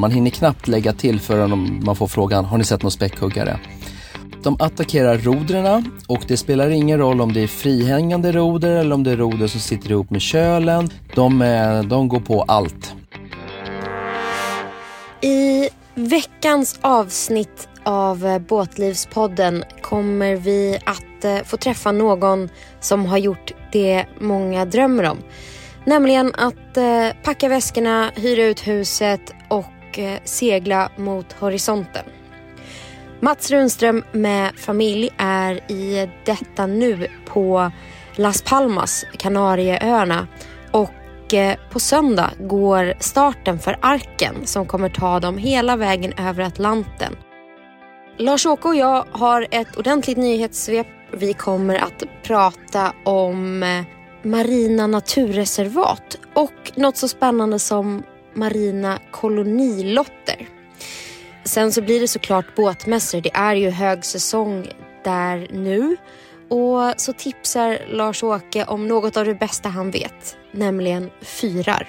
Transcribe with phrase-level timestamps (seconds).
[0.00, 3.60] Man hinner knappt lägga till förrän man får frågan, har ni sett någon späckhuggare?
[4.42, 9.04] De attackerar rodren och det spelar ingen roll om det är frihängande roder eller om
[9.04, 10.90] det är roder som sitter ihop med kölen.
[11.14, 12.94] De, är, de går på allt.
[15.20, 22.48] I veckans avsnitt av eh, Båtlivspodden kommer vi att eh, få träffa någon
[22.80, 25.18] som har gjort det många drömmer om.
[25.84, 26.78] Nämligen att
[27.24, 29.20] packa väskorna, hyra ut huset
[29.90, 32.04] och eh, segla mot horisonten.
[33.20, 37.70] Mats Runström med familj är i detta nu på
[38.14, 40.26] Las Palmas, Kanarieöarna
[40.70, 46.42] och eh, på söndag går starten för Arken som kommer ta dem hela vägen över
[46.42, 47.16] Atlanten.
[48.18, 50.86] Lars-Åke och jag har ett ordentligt nyhetssvep.
[51.12, 53.84] Vi kommer att prata om eh,
[54.22, 58.02] marina naturreservat och något så spännande som
[58.34, 60.48] marina kolonilotter.
[61.44, 63.20] Sen så blir det såklart båtmässor.
[63.20, 64.66] Det är ju högsäsong
[65.04, 65.96] där nu.
[66.48, 71.88] Och så tipsar Lars-Åke om något av det bästa han vet, nämligen fyrar.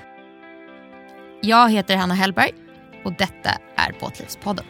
[1.42, 2.52] Jag heter Hanna Hellberg
[3.06, 4.66] och detta är Båtlivspodden.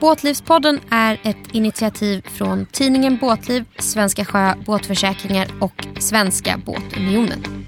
[0.00, 7.63] Båtlivspodden är ett initiativ från tidningen Båtliv, Svenska Sjö Båtförsäkringar och Svenska Båtunionen.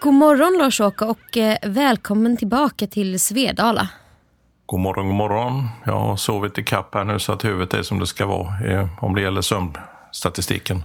[0.00, 3.88] God morgon Lars-Åke och eh, välkommen tillbaka till Svedala.
[4.66, 5.68] God morgon, god morgon.
[5.86, 8.66] Jag har sovit i kapp här nu så att huvudet är som det ska vara
[8.66, 10.82] eh, om det gäller sömnstatistiken.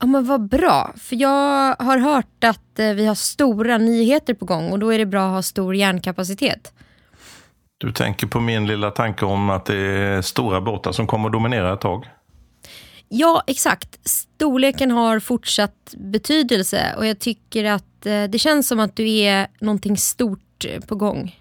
[0.00, 4.44] Ja, men vad bra, för jag har hört att eh, vi har stora nyheter på
[4.44, 6.72] gång och då är det bra att ha stor hjärnkapacitet.
[7.78, 11.32] Du tänker på min lilla tanke om att det är stora båtar som kommer att
[11.32, 12.06] dominera ett tag?
[13.12, 14.08] Ja, exakt.
[14.08, 19.46] Storleken har fortsatt betydelse och jag tycker att eh, det känns som att du är
[19.60, 21.36] någonting stort eh, på gång.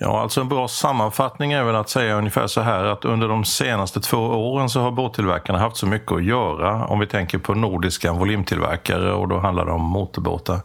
[0.00, 3.44] Ja, alltså en bra sammanfattning är väl att säga ungefär så här att under de
[3.44, 7.54] senaste två åren så har båttillverkarna haft så mycket att göra om vi tänker på
[7.54, 10.60] nordiska volymtillverkare och då handlar det om motorbåtar.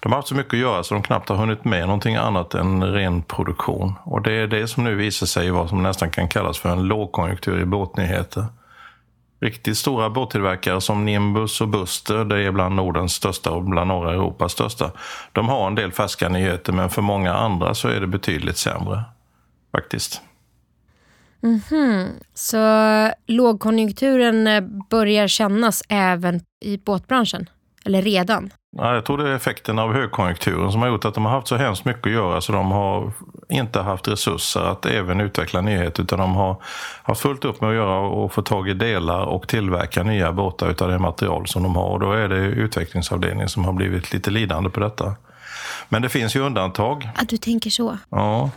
[0.00, 2.54] De har haft så mycket att göra så de knappt har hunnit med någonting annat
[2.54, 3.94] än ren produktion.
[4.04, 6.82] Och det är det som nu visar sig vad som nästan kan kallas för en
[6.82, 8.44] lågkonjunktur i båtnyheter.
[9.42, 14.12] Riktigt stora båttillverkare som Nimbus och Buster, det är bland Nordens största och bland norra
[14.12, 14.90] Europas största.
[15.32, 19.02] De har en del färska nyheter men för många andra så är det betydligt sämre.
[19.72, 20.20] Faktiskt.
[21.42, 22.08] Mm -hmm.
[22.34, 24.60] Så lågkonjunkturen eh,
[24.90, 27.50] börjar kännas även i båtbranschen?
[27.84, 28.50] Eller redan?
[28.76, 31.48] Ja, jag tror det är effekten av högkonjunkturen som har gjort att de har haft
[31.48, 33.12] så hemskt mycket att göra så de har
[33.48, 36.56] inte haft resurser att även utveckla nyheter utan de har
[37.02, 40.70] haft fullt upp med att göra och få tag i delar och tillverka nya båtar
[40.70, 41.88] utav det material som de har.
[41.88, 45.14] Och då är det utvecklingsavdelningen som har blivit lite lidande på detta.
[45.88, 47.10] Men det finns ju undantag.
[47.14, 47.98] Att du tänker så?
[48.10, 48.50] Ja.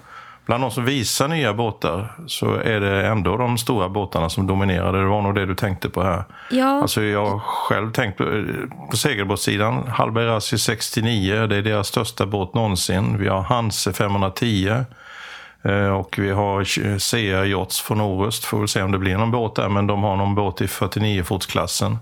[0.45, 4.93] Bland de som visar nya båtar så är det ändå de stora båtarna som dominerar.
[4.93, 6.23] Det var nog det du tänkte på här.
[6.51, 6.81] Ja.
[6.81, 8.45] Alltså jag själv tänkt på,
[8.91, 9.87] på segelbåtssidan.
[9.87, 13.17] Hallberg Rassi 69, det är deras största båt någonsin.
[13.19, 14.85] Vi har Hanse 510.
[15.63, 16.63] Eh, och vi har
[16.99, 18.45] CR Yachts från Orust.
[18.45, 20.65] Får väl se om det blir någon båt där, men de har någon båt i
[20.65, 21.97] 49-fotsklassen.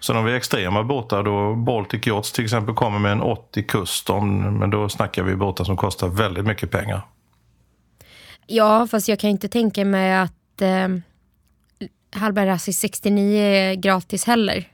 [0.00, 4.58] Sen har vi extrema båtar då Baltic Yachts till exempel kommer med en 80 Custom.
[4.58, 7.02] Men då snackar vi båtar som kostar väldigt mycket pengar.
[8.46, 10.88] Ja, fast jag kan inte tänka mig att eh,
[12.14, 14.68] Hallberg Rassi 69 är gratis heller.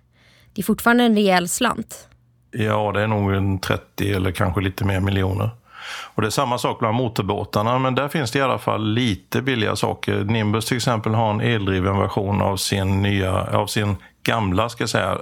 [0.55, 2.09] Det är fortfarande en rejäl slant.
[2.51, 5.51] Ja, det är nog en 30 eller kanske lite mer miljoner.
[6.15, 9.43] Och det är samma sak bland motorbåtarna, men där finns det i alla fall lite
[9.43, 10.25] billiga saker.
[10.25, 14.91] Nimbus till exempel har en eldriven version av sin, nya, av sin gamla, ska jag
[14.91, 15.19] säga,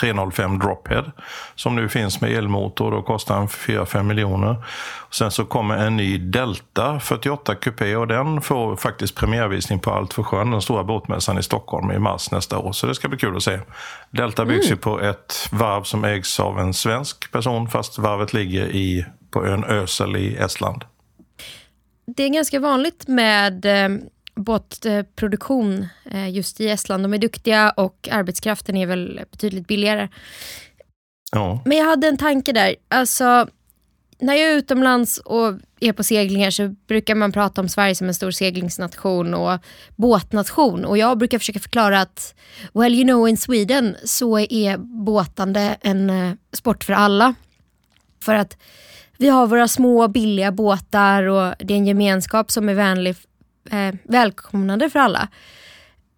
[0.00, 1.12] 305 Drophead
[1.54, 2.90] som nu finns med elmotor.
[2.90, 4.64] Då kostar den 4-5 miljoner.
[5.10, 10.14] Sen så kommer en ny Delta 48 Coupé och den får faktiskt premiärvisning på Allt
[10.14, 12.72] för sjön, den stora båtmässan i Stockholm i mars nästa år.
[12.72, 13.58] Så det ska bli kul att se.
[14.10, 14.76] Delta byggs mm.
[14.76, 19.46] ju på ett varv som ägs av en svensk person fast varvet ligger i, på
[19.46, 20.84] ön Ösel i Estland.
[22.06, 23.98] Det är ganska vanligt med eh,
[24.36, 27.04] båtproduktion eh, just i Estland.
[27.04, 30.08] De är duktiga och arbetskraften är väl betydligt billigare.
[31.32, 31.62] Ja.
[31.64, 32.76] Men jag hade en tanke där.
[32.88, 33.48] Alltså,
[34.18, 38.08] när jag är utomlands och är på seglingar så brukar man prata om Sverige som
[38.08, 39.58] en stor seglingsnation och
[39.96, 40.84] båtnation.
[40.84, 42.34] Och jag brukar försöka förklara att,
[42.72, 47.34] well you know in Sweden så är båtande en eh, sport för alla.
[48.22, 48.56] För att
[49.18, 53.16] vi har våra små billiga båtar och det är en gemenskap som är vänlig,
[53.70, 55.28] eh, välkomnande för alla.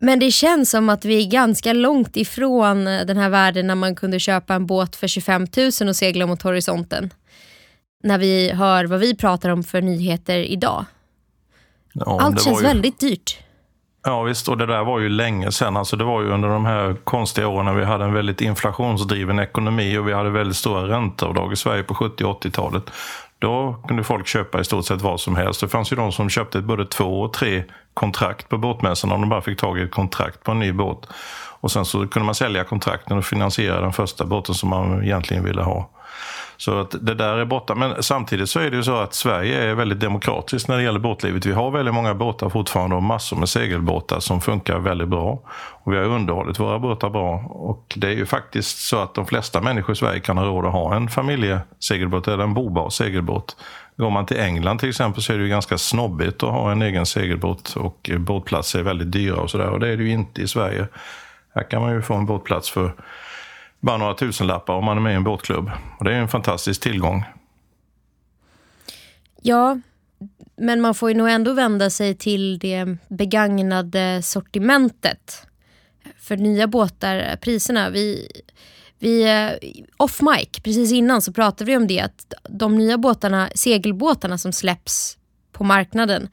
[0.01, 3.75] Men det känns som att vi är ganska långt ifrån eh, den här världen när
[3.75, 5.47] man kunde köpa en båt för 25
[5.81, 7.11] 000 och segla mot horisonten.
[8.03, 10.85] När vi hör vad vi pratar om för nyheter idag.
[11.93, 12.63] Ja, Allt känns ju...
[12.63, 13.39] väldigt dyrt.
[14.05, 15.77] Ja visst, och det där var ju länge sedan.
[15.77, 19.39] Alltså det var ju under de här konstiga åren när vi hade en väldigt inflationsdriven
[19.39, 22.83] ekonomi och vi hade väldigt stora ränteavdrag i Sverige på 70 och 80-talet.
[23.39, 25.61] Då kunde folk köpa i stort sett vad som helst.
[25.61, 27.65] Det fanns ju de som köpte både två och tre
[27.95, 31.09] kontrakt på båtmässan om de bara fick tag i ett kontrakt på en ny båt.
[31.61, 35.45] Och sen så kunde man sälja kontrakten och finansiera den första båten som man egentligen
[35.45, 35.91] ville ha.
[36.61, 37.75] Så att det där är borta.
[37.75, 40.99] Men samtidigt så är det ju så att Sverige är väldigt demokratiskt när det gäller
[40.99, 41.47] båtlivet.
[41.47, 45.41] Vi har väldigt många båtar fortfarande och massor med segelbåtar som funkar väldigt bra.
[45.83, 47.37] Och vi har underhållit våra båtar bra.
[47.49, 50.67] Och det är ju faktiskt så att de flesta människor i Sverige kan ha råd
[50.67, 53.57] att ha en familjesegelbåt eller en bobar segelbåt.
[53.97, 56.83] Går man till England till exempel så är det ju ganska snobbigt att ha en
[56.83, 59.69] egen segelbåt och båtplatser är väldigt dyra och sådär.
[59.69, 60.87] Och det är det ju inte i Sverige.
[61.55, 62.95] Här kan man ju få en båtplats för
[63.81, 65.71] bara några tusenlappar om man är med i en båtklubb.
[65.99, 67.25] Och det är en fantastisk tillgång.
[69.43, 69.81] Ja,
[70.57, 75.47] men man får ju nog ändå vända sig till det begagnade sortimentet.
[76.19, 78.29] För nya båtar, priserna, vi,
[78.99, 83.51] vi eh, off mic, precis innan så pratade vi om det att de nya båtarna,
[83.55, 85.19] segelbåtarna som släpps
[85.53, 86.29] på marknaden,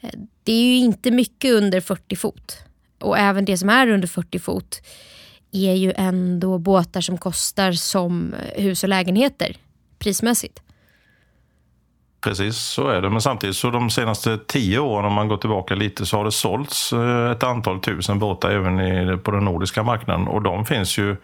[0.00, 0.10] eh,
[0.42, 2.58] det är ju inte mycket under 40 fot.
[3.00, 4.80] Och även det som är under 40 fot
[5.54, 9.56] är ju ändå båtar som kostar som hus och lägenheter
[9.98, 10.60] prismässigt.
[12.24, 13.10] Precis, så är det.
[13.10, 16.32] Men samtidigt så de senaste tio åren, om man går tillbaka lite, så har det
[16.32, 20.28] sålts eh, ett antal tusen båtar även i, på den nordiska marknaden.
[20.28, 21.16] Och de finns ju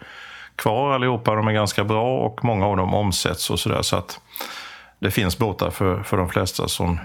[0.55, 1.35] kvar allihopa.
[1.35, 3.81] De är ganska bra och många av dem omsätts och sådär.
[3.81, 4.19] Så att
[4.99, 6.99] det finns båtar för, för de flesta som,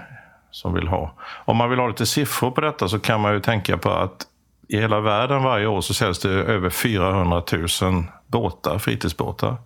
[0.51, 1.13] som vill ha.
[1.45, 4.27] Om man vill ha lite siffror på detta så kan man ju tänka på att
[4.67, 7.43] i hela världen varje år så säljs det över 400
[7.81, 9.57] 000 båtar, fritidsbåtar.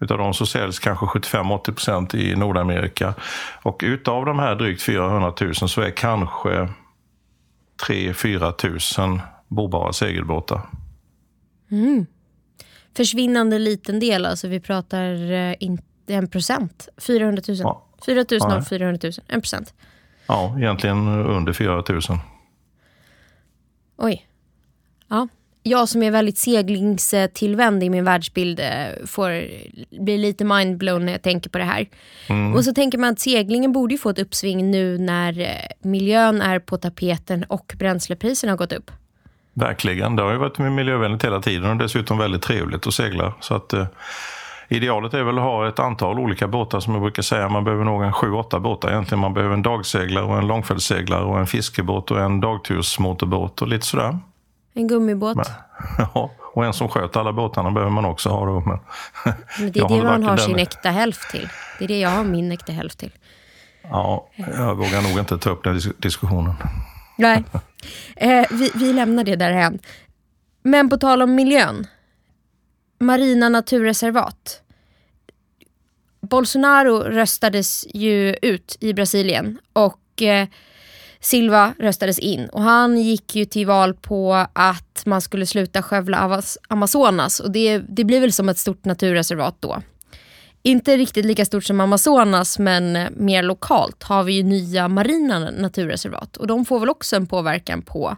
[0.00, 3.14] Utav dem så säljs kanske 75-80 procent i Nordamerika.
[3.62, 6.68] Och utav de här drygt 400 000 så är kanske
[7.88, 10.60] 3-4 000 bobara segelbåtar.
[11.70, 12.06] Mm.
[12.96, 16.88] Försvinnande liten del, alltså vi pratar eh, inte en procent.
[16.96, 17.56] 400 000.
[17.58, 17.86] Ja.
[18.06, 19.74] 4 000 av 400 000, en procent.
[20.26, 22.00] Ja, egentligen under 4 000.
[23.96, 24.29] Oj.
[25.10, 25.28] Ja.
[25.62, 29.44] Jag som är väldigt seglingstillvänd i min världsbild eh, får
[30.04, 31.88] bli lite mindblown när jag tänker på det här.
[32.28, 32.54] Mm.
[32.54, 36.58] Och så tänker man att seglingen borde få ett uppsving nu när eh, miljön är
[36.58, 38.90] på tapeten och bränslepriserna har gått upp.
[39.54, 43.34] Verkligen, det har ju varit miljövänligt hela tiden och dessutom väldigt trevligt att segla.
[43.40, 43.86] Så att, eh,
[44.72, 47.48] Idealet är väl att ha ett antal olika båtar som jag brukar säga.
[47.48, 49.20] Man behöver nog en sju, åtta båtar egentligen.
[49.20, 53.86] Man behöver en dagseglare och en långfältsseglare och en fiskebåt och en dagtursmotorbåt och lite
[53.86, 54.18] sådär.
[54.74, 55.36] En gummibåt?
[55.36, 55.46] Men,
[56.14, 58.60] ja, och en som sköter alla båtarna behöver man också ha då.
[58.60, 58.78] Men,
[59.58, 61.48] men det är det man har sin äkta hälft till.
[61.78, 63.12] Det är det jag har min äkta hälft till.
[63.82, 66.54] Ja, jag vågar nog inte ta upp den diskussionen.
[67.16, 67.44] Nej,
[68.16, 69.78] eh, vi, vi lämnar det därhän.
[70.62, 71.86] Men på tal om miljön.
[72.98, 74.62] Marina naturreservat.
[76.20, 80.48] Bolsonaro röstades ju ut i Brasilien och eh,
[81.20, 86.42] Silva röstades in och han gick ju till val på att man skulle sluta skövla
[86.68, 89.82] Amazonas och det, det blir väl som ett stort naturreservat då.
[90.62, 96.36] Inte riktigt lika stort som Amazonas men mer lokalt har vi ju nya marina naturreservat
[96.36, 98.16] och de får väl också en påverkan på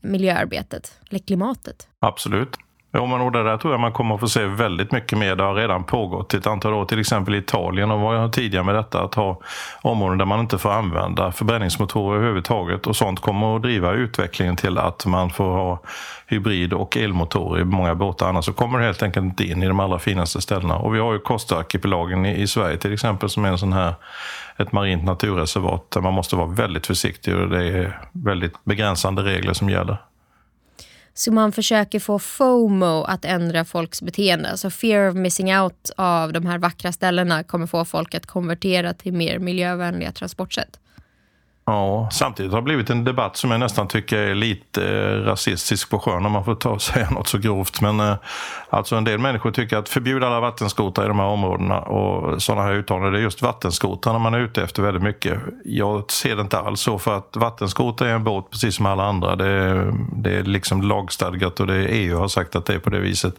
[0.00, 1.88] miljöarbetet, eller klimatet.
[2.00, 2.56] Absolut.
[2.96, 5.36] Jo, men det där tror jag man kommer att få se väldigt mycket mer.
[5.36, 6.84] Det har redan pågått ett antal år.
[6.84, 9.40] Till exempel i Italien och var tidigare med detta att ha
[9.82, 12.86] områden där man inte får använda förbränningsmotorer överhuvudtaget.
[12.86, 15.80] Och sånt kommer att driva utvecklingen till att man får ha
[16.26, 18.28] hybrid och elmotorer i många båtar.
[18.28, 20.76] Annars så kommer det helt enkelt inte in i de allra finaste ställena.
[20.76, 23.94] Och vi har ju Kosterarkipelagen i, i Sverige till exempel som är en sån här
[24.56, 29.52] ett marint naturreservat där man måste vara väldigt försiktig och det är väldigt begränsande regler
[29.52, 29.96] som gäller.
[31.18, 34.56] Så man försöker få FOMO att ändra folks beteende.
[34.56, 38.94] så fear of missing out av de här vackra ställena kommer få folk att konvertera
[38.94, 40.78] till mer miljövänliga transportsätt.
[41.68, 45.90] Ja, samtidigt har det blivit en debatt som jag nästan tycker är lite eh, rasistisk
[45.90, 47.80] på sjön om man får ta och säga något så grovt.
[47.80, 48.14] Men eh,
[48.70, 52.62] alltså en del människor tycker att förbjuda alla vattenskotrar i de här områdena och sådana
[52.62, 53.12] här uttalanden.
[53.12, 55.38] Det är just vattenskotrarna man är ute efter väldigt mycket.
[55.64, 59.04] Jag ser det inte alls så för att vattenskoter är en båt precis som alla
[59.04, 59.36] andra.
[59.36, 62.78] Det är, det är liksom lagstadgat och det är EU har sagt att det är
[62.78, 63.34] på det viset.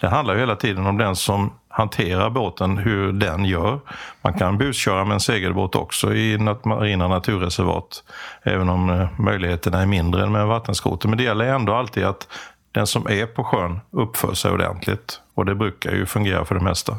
[0.00, 3.80] Det handlar ju hela tiden om den som hanterar båten, hur den gör.
[4.22, 8.04] Man kan busköra med en segelbåt också i marina naturreservat,
[8.42, 11.08] även om eh, möjligheterna är mindre än med en vattenskoter.
[11.08, 12.28] Men det gäller ändå alltid att
[12.72, 15.20] den som är på sjön uppför sig ordentligt.
[15.34, 16.96] Och det brukar ju fungera för det mesta.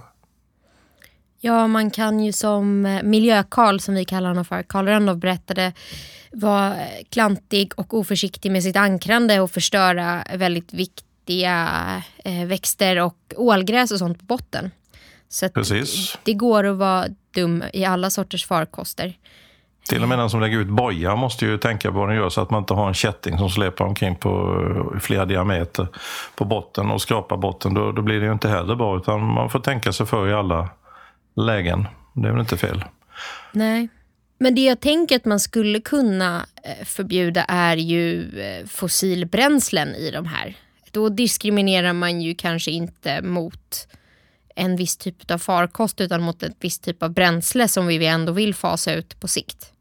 [1.39, 5.73] Ja, man kan ju som eh, miljökarl, som vi kallar honom för, Karl Rönnov berättade,
[6.31, 6.75] vara
[7.09, 13.99] klantig och oförsiktig med sitt ankrande och förstöra väldigt viktigt eh, växter och ålgräs och
[13.99, 14.71] sånt på botten.
[15.29, 16.17] Så Precis.
[16.23, 19.13] det går att vara dum i alla sorters farkoster.
[19.89, 22.29] Till och med den som lägger ut boja måste ju tänka på vad den gör
[22.29, 24.63] så att man inte har en kätting som släpar omkring på
[25.01, 25.87] flera diameter
[26.35, 27.73] på botten och skrapar botten.
[27.73, 30.33] Då, då blir det ju inte heller bra utan man får tänka sig för i
[30.33, 30.69] alla
[31.35, 31.87] lägen.
[32.13, 32.83] Det är väl inte fel.
[33.51, 33.89] Nej.
[34.37, 40.11] Men det jag tänker att man skulle kunna eh, förbjuda är ju eh, fossilbränslen i
[40.11, 40.55] de här.
[40.93, 43.87] Då diskriminerar man ju kanske inte mot
[44.55, 48.31] en viss typ av farkost utan mot ett visst typ av bränsle som vi ändå
[48.31, 49.73] vill fasa ut på sikt.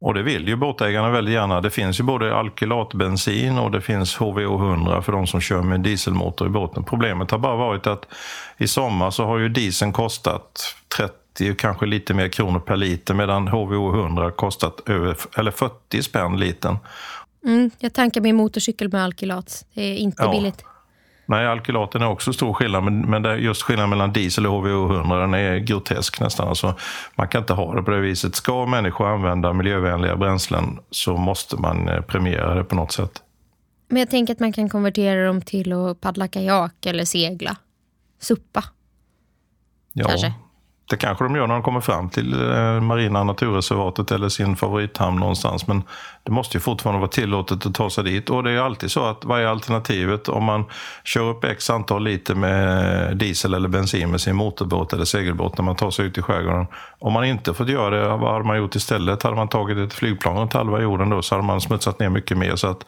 [0.00, 1.60] Och det vill ju båtägarna väldigt gärna.
[1.60, 6.46] Det finns ju både alkylatbensin och det finns HVO100 för de som kör med dieselmotor
[6.46, 6.84] i båten.
[6.84, 8.06] Problemet har bara varit att
[8.56, 13.48] i sommar så har ju dieseln kostat 30, kanske lite mer kronor per liter medan
[13.48, 16.76] HVO100 kostat över, eller 40 spänn litern.
[17.44, 19.66] Mm, jag tankar min motorcykel med alkylat.
[19.74, 20.30] Det är inte ja.
[20.30, 20.64] billigt.
[21.26, 25.34] Nej, alkylaten är också stor skillnad, men, men just skillnaden mellan diesel och HVO100 den
[25.34, 26.48] är grotesk nästan.
[26.48, 26.74] Alltså,
[27.14, 28.34] man kan inte ha det på det viset.
[28.34, 33.22] Ska människor använda miljövänliga bränslen så måste man eh, premiera det på något sätt.
[33.88, 37.56] Men jag tänker att man kan konvertera dem till att paddla kajak eller segla.
[38.20, 38.64] Suppa.
[39.92, 40.32] Ja, Kanske.
[40.94, 45.20] Det kanske de gör när de kommer fram till eh, marina naturreservatet eller sin favorithamn
[45.20, 45.66] någonstans.
[45.66, 45.82] Men
[46.22, 48.30] det måste ju fortfarande vara tillåtet att ta sig dit.
[48.30, 50.28] Och det är alltid så att vad är alternativet?
[50.28, 50.64] Om man
[51.04, 55.64] kör upp x antal liter med diesel eller bensin med sin motorbåt eller segelbåt när
[55.64, 56.66] man tar sig ut i skärgården.
[56.98, 59.22] Om man inte fått göra det, vad hade man gjort istället?
[59.22, 62.38] Hade man tagit ett flygplan runt halva jorden då så hade man smutsat ner mycket
[62.38, 62.56] mer.
[62.56, 62.86] Så att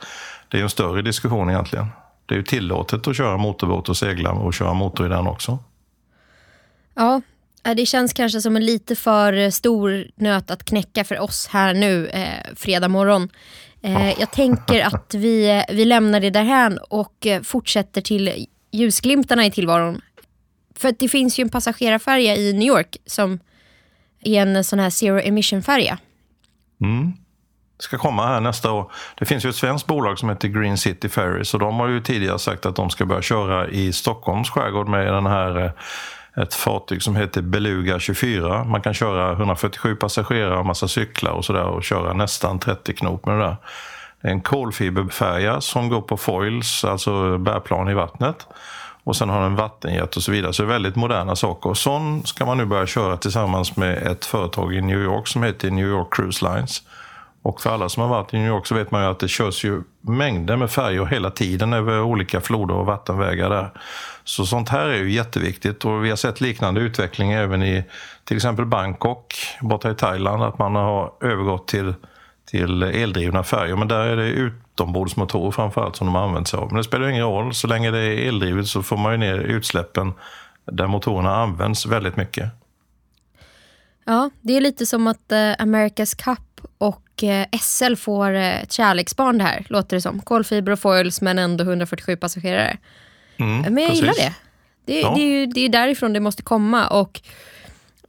[0.48, 1.86] det är en större diskussion egentligen.
[2.26, 5.58] Det är ju tillåtet att köra motorbåt och segla och köra motor i den också.
[6.94, 7.20] Ja,
[7.74, 12.06] det känns kanske som en lite för stor nöt att knäcka för oss här nu
[12.06, 13.28] eh, fredag morgon.
[13.82, 19.50] Eh, jag tänker att vi, vi lämnar det därhän och eh, fortsätter till ljusglimtarna i
[19.50, 20.00] tillvaron.
[20.76, 23.38] För det finns ju en passagerarfärja i New York som
[24.20, 25.98] är en sån här zero emission-färja.
[26.80, 27.12] Mm.
[27.76, 28.92] Det ska komma här nästa år.
[29.18, 32.00] Det finns ju ett svenskt bolag som heter Green City Ferries och de har ju
[32.00, 35.70] tidigare sagt att de ska börja köra i Stockholms skärgård med den här eh,
[36.42, 38.64] ett fartyg som heter Beluga 24.
[38.64, 43.26] Man kan köra 147 passagerare och massa cyklar och sådär och köra nästan 30 knop
[43.26, 43.56] med det där.
[44.20, 48.46] Det är en kolfiberfärja som går på foils, alltså bärplan i vattnet.
[49.04, 50.52] Och sen har den vattenjet och så vidare.
[50.52, 51.70] Så det är väldigt moderna saker.
[51.70, 55.42] Och sån ska man nu börja köra tillsammans med ett företag i New York som
[55.42, 56.82] heter New York Cruise Lines.
[57.46, 59.28] Och för alla som har varit i New York så vet man ju att det
[59.28, 63.70] körs ju mängder med färjor hela tiden över olika floder och vattenvägar där.
[64.24, 67.84] Så sånt här är ju jätteviktigt och vi har sett liknande utveckling även i
[68.24, 71.94] till exempel Bangkok borta i Thailand, att man har övergått till,
[72.50, 73.76] till eldrivna färjor.
[73.76, 76.66] Men där är det utombordsmotorer framförallt som de har använt sig av.
[76.66, 79.38] Men det spelar ingen roll, så länge det är eldrivet så får man ju ner
[79.38, 80.12] utsläppen
[80.72, 82.50] där motorerna används väldigt mycket.
[84.04, 86.38] Ja, det är lite som att eh, America's Cup
[86.78, 90.20] och eh, SL får eh, ett kärleksbarn det här, låter det som.
[90.20, 92.78] Kolfiber och foils men ändå 147 passagerare.
[93.36, 94.00] Mm, men jag precis.
[94.00, 94.34] gillar det.
[94.84, 95.12] Det, ja.
[95.16, 96.88] det, är ju det är därifrån det måste komma.
[96.88, 97.20] Och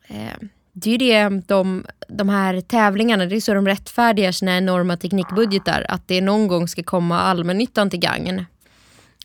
[0.07, 4.57] eh, Det är ju det de, de här tävlingarna, det är så de rättfärdigar sina
[4.57, 5.85] enorma teknikbudgetar.
[5.89, 8.45] Att det någon gång ska komma allmännyttan till gagn.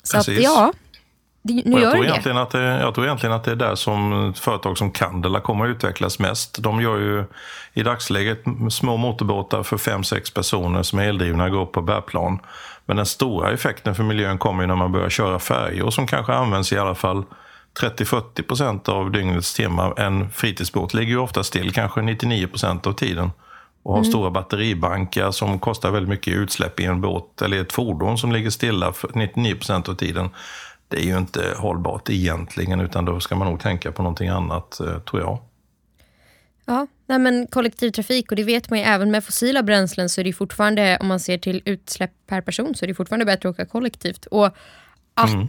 [0.03, 0.73] Så att ja,
[1.43, 2.09] det, nu jag, gör tror det.
[2.09, 2.63] Egentligen att det.
[2.63, 6.63] Jag tror egentligen att det är där som företag som Candela kommer att utvecklas mest.
[6.63, 7.25] De gör ju
[7.73, 12.39] i dagsläget små motorbåtar för fem sex personer som är eldrivna går på bärplan.
[12.87, 16.73] Men den stora effekten för miljön kommer när man börjar köra färjor som kanske används
[16.73, 17.25] i alla fall
[17.81, 20.01] 30-40 procent av dygnets timmar.
[20.01, 23.31] En fritidsbåt ligger ju ofta still, kanske 99 procent av tiden
[23.83, 24.11] och har mm.
[24.11, 28.51] stora batteribankar som kostar väldigt mycket utsläpp i en båt eller ett fordon som ligger
[28.51, 30.31] stilla för 99 procent av tiden.
[30.93, 34.81] Det är ju inte hållbart egentligen utan då ska man nog tänka på någonting annat,
[34.81, 35.39] eh, tror jag.
[36.65, 40.25] Ja, nej men kollektivtrafik och det vet man ju även med fossila bränslen så är
[40.25, 43.55] det fortfarande, om man ser till utsläpp per person, så är det fortfarande bättre att
[43.55, 44.27] åka kollektivt.
[44.27, 44.47] Och
[45.15, 45.49] att mm.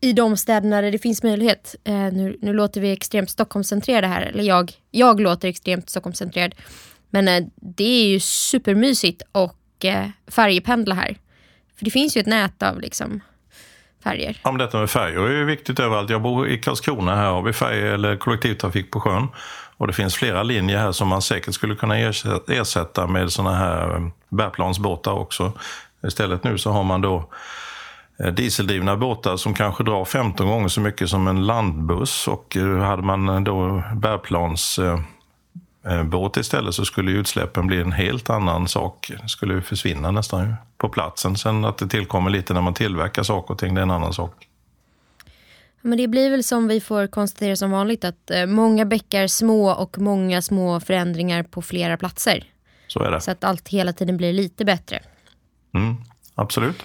[0.00, 4.22] i de städerna där det finns möjlighet, eh, nu, nu låter vi extremt Stockholmscentrerade här,
[4.22, 6.54] eller jag, jag låter extremt Stockholmscentrerad,
[7.10, 11.18] men eh, det är ju supermysigt och eh, färjependla här.
[11.76, 13.20] För det finns ju ett nät av liksom
[14.06, 14.36] färger?
[14.42, 16.10] Ja, men detta med färger är ju viktigt överallt.
[16.10, 17.16] Jag bor i Karlskrona.
[17.16, 19.28] Här har vi färger eller kollektivtrafik på sjön.
[19.76, 21.98] Och det finns flera linjer här som man säkert skulle kunna
[22.48, 25.52] ersätta med såna här eh, bärplansbåtar också.
[26.06, 27.30] Istället nu så har man då
[28.18, 32.28] eh, dieseldrivna båtar som kanske drar 15 gånger så mycket som en landbuss.
[32.28, 34.80] Och eh, hade man då bärplans
[35.86, 39.12] bärplansbåt istället så skulle utsläppen bli en helt annan sak.
[39.22, 41.36] Det skulle försvinna nästan på platsen.
[41.36, 44.12] Sen att det tillkommer lite när man tillverkar saker och ting, det är en annan
[44.12, 44.48] sak.
[45.82, 49.70] Men det blir väl som vi får konstatera som vanligt att eh, många bäckar små
[49.70, 52.44] och många små förändringar på flera platser.
[52.88, 53.20] Så är det.
[53.20, 55.02] Så att allt hela tiden blir lite bättre.
[55.74, 55.96] Mm,
[56.34, 56.82] absolut.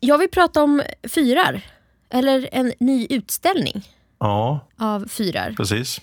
[0.00, 0.82] Jag vill prata om
[1.14, 1.62] fyrar.
[2.10, 5.54] Eller en ny utställning ja, av fyrar.
[5.56, 6.00] Precis.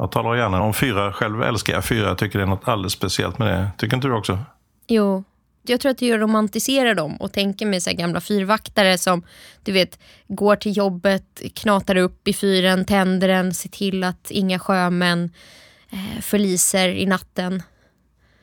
[0.00, 1.12] Jag talar gärna om fyrar.
[1.12, 2.08] Själv älskar jag fyrar.
[2.08, 3.70] Jag tycker det är något alldeles speciellt med det.
[3.78, 4.38] Tycker inte du också?
[4.86, 5.24] Jo,
[5.62, 9.22] jag tror att jag romantiserar dem och tänker mig så gamla fyrvaktare som
[9.62, 14.58] du vet går till jobbet, knatar upp i fyren, tänder den, ser till att inga
[14.58, 15.30] sjömän
[15.90, 17.62] eh, förliser i natten.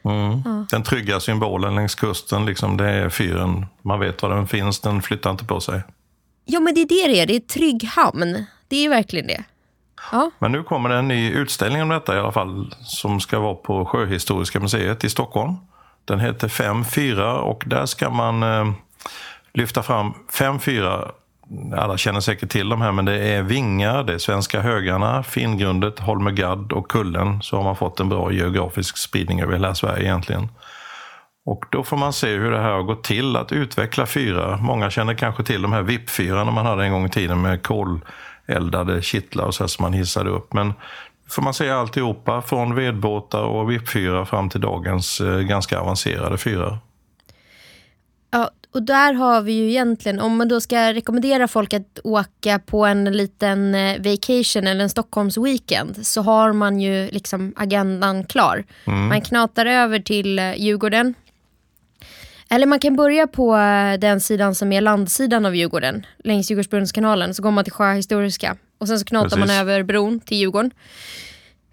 [0.06, 0.42] Mm.
[0.46, 0.66] Ja.
[0.72, 3.66] Den trygga symbolen längs kusten, liksom, det är fyren.
[3.82, 5.82] Man vet var den finns, den flyttar inte på sig.
[6.46, 7.26] Ja, men det är det det är.
[7.26, 8.46] Det är trygg hamn.
[8.68, 9.44] Det är verkligen det.
[10.12, 10.32] Ja.
[10.40, 13.56] Men nu kommer det en ny utställning om detta i alla fall, som ska vara
[13.56, 15.56] på Sjöhistoriska museet i Stockholm.
[16.06, 18.72] Den heter 5-4 och där ska man eh,
[19.54, 21.12] lyfta fram 5-4
[21.78, 26.00] alla känner säkert till de här, men det är Vingar, det är Svenska högarna, Finngrundet,
[26.00, 27.42] Holmögadd och Kullen.
[27.42, 30.50] Så har man fått en bra geografisk spridning över hela Sverige egentligen.
[31.46, 34.58] Och då får man se hur det här har gått till att utveckla fyrar.
[34.58, 38.02] Många känner kanske till de här VIP-fyrarna man hade en gång i tiden med kol
[38.48, 40.54] koleldade kittlar och så som man hissade upp.
[40.54, 40.74] Men
[41.30, 46.78] får man säga alltihopa från vedbåtar och vippfyrar fram till dagens eh, ganska avancerade fyrar.
[48.32, 52.60] Ja, och där har vi ju egentligen, om man då ska rekommendera folk att åka
[52.60, 58.24] på en liten eh, vacation eller en Stockholms weekend så har man ju liksom agendan
[58.24, 58.64] klar.
[58.86, 59.08] Mm.
[59.08, 61.14] Man knatar över till eh, Djurgården.
[62.50, 63.56] Eller man kan börja på
[64.00, 67.34] den sidan som är landsidan av Djurgården, längs Djurgårdsbrunnskanalen.
[67.34, 69.48] Så går man till Sjöhistoriska och sen så knatar Precis.
[69.48, 70.72] man över bron till Djurgården.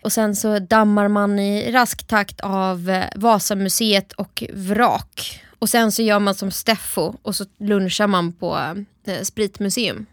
[0.05, 5.41] Och sen så dammar man i rask takt av eh, Vasamuseet och vrak.
[5.59, 8.59] Och sen så gör man som Steffo och så lunchar man på
[9.07, 10.07] eh, Spritmuseum.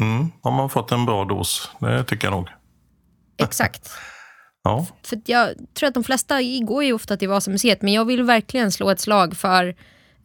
[0.00, 2.48] Mm, har man fått en bra dos, det tycker jag nog.
[3.42, 3.90] Exakt.
[4.62, 4.86] ja.
[5.02, 8.72] För jag tror att de flesta går ju ofta till Vasamuseet men jag vill verkligen
[8.72, 9.74] slå ett slag för eh,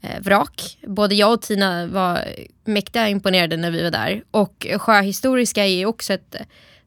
[0.02, 0.78] Eh, vrak.
[0.88, 2.26] Både jag och Tina var
[2.66, 4.24] mäktiga imponerade när vi var där.
[4.32, 6.42] Och Sjöhistoriska är också ett eh,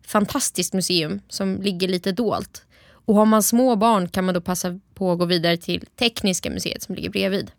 [0.06, 2.62] fantastiskt museum som ligger lite dolt.
[3.06, 6.50] Och har man små barn kan man då passa på att gå vidare till Tekniska
[6.50, 7.50] museet som ligger bredvid.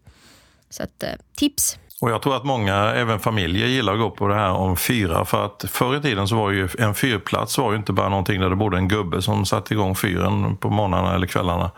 [0.69, 1.77] Så att, eh, tips!
[2.01, 5.25] Och jag tror att många, även familjer, gillar att gå på det här om fyra.
[5.25, 8.41] För att förr i tiden så var ju en fyrplats var ju inte bara någonting
[8.41, 11.71] där det bodde en gubbe som satte igång fyren på morgnarna eller kvällarna.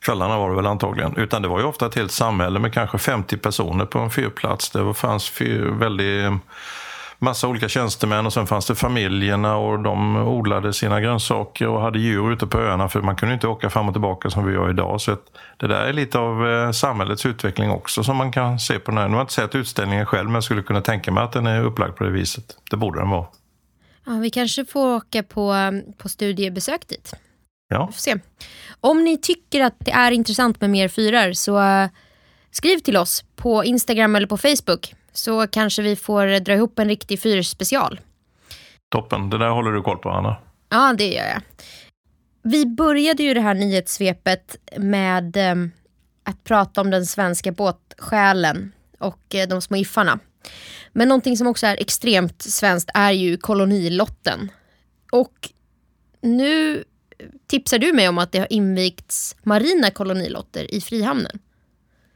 [0.00, 1.16] Kvällarna var det väl antagligen.
[1.16, 4.70] Utan det var ju ofta ett helt samhälle med kanske 50 personer på en fyrplats.
[4.70, 6.32] Det fanns fyr, väldigt
[7.22, 11.98] massa olika tjänstemän och sen fanns det familjerna och de odlade sina grönsaker och hade
[11.98, 14.70] djur ute på öarna för man kunde inte åka fram och tillbaka som vi gör
[14.70, 15.00] idag.
[15.00, 15.16] Så
[15.56, 18.98] det där är lite av eh, samhällets utveckling också som man kan se på den
[18.98, 19.08] här.
[19.08, 21.46] Nu har jag inte sett utställningen själv men jag skulle kunna tänka mig att den
[21.46, 22.44] är upplagd på det viset.
[22.70, 23.26] Det borde den vara.
[24.06, 27.14] Ja, vi kanske får åka på, eh, på studiebesök dit.
[27.70, 27.86] Ja.
[27.86, 28.16] Vi får se.
[28.80, 31.88] Om ni tycker att det är intressant med mer fyrar så uh,
[32.50, 36.88] skriv till oss på Instagram eller på Facebook så kanske vi får dra ihop en
[36.88, 38.00] riktig fyrspecial.
[38.88, 40.36] Toppen, det där håller du koll på Anna.
[40.68, 41.42] Ja, det gör jag.
[42.42, 45.54] Vi började ju det här nyhetssvepet med eh,
[46.24, 50.18] att prata om den svenska båtsjälen och eh, de små iffarna.
[50.92, 54.50] Men någonting som också är extremt svenskt är ju kolonilotten.
[55.12, 55.50] Och
[56.22, 56.84] nu
[57.46, 61.38] tipsar du mig om att det har invigts marina kolonilotter i Frihamnen.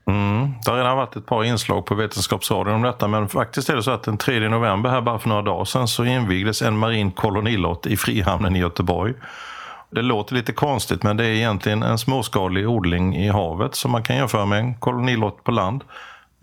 [0.06, 3.76] Mm, det har redan varit ett par inslag på Vetenskapsradion om detta men faktiskt är
[3.76, 6.78] det så att den 3 november här bara för några dagar sedan så invigdes en
[6.78, 9.14] marin kolonilott i Frihamnen i Göteborg.
[9.90, 14.02] Det låter lite konstigt men det är egentligen en småskalig odling i havet som man
[14.02, 15.84] kan jämföra med en kolonilott på land.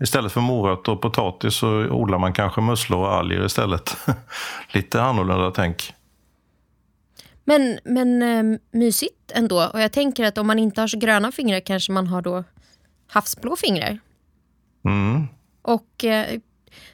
[0.02, 3.96] Istället för morötter och potatis så odlar man kanske musslor och alger istället.
[4.72, 5.92] lite annorlunda tänk.
[7.44, 9.70] Men, men eh, mysigt ändå.
[9.72, 12.44] Och jag tänker att om man inte har så gröna fingrar kanske man har då
[13.06, 13.98] havsblå fingrar.
[14.84, 15.26] Mm.
[15.62, 16.40] Och eh,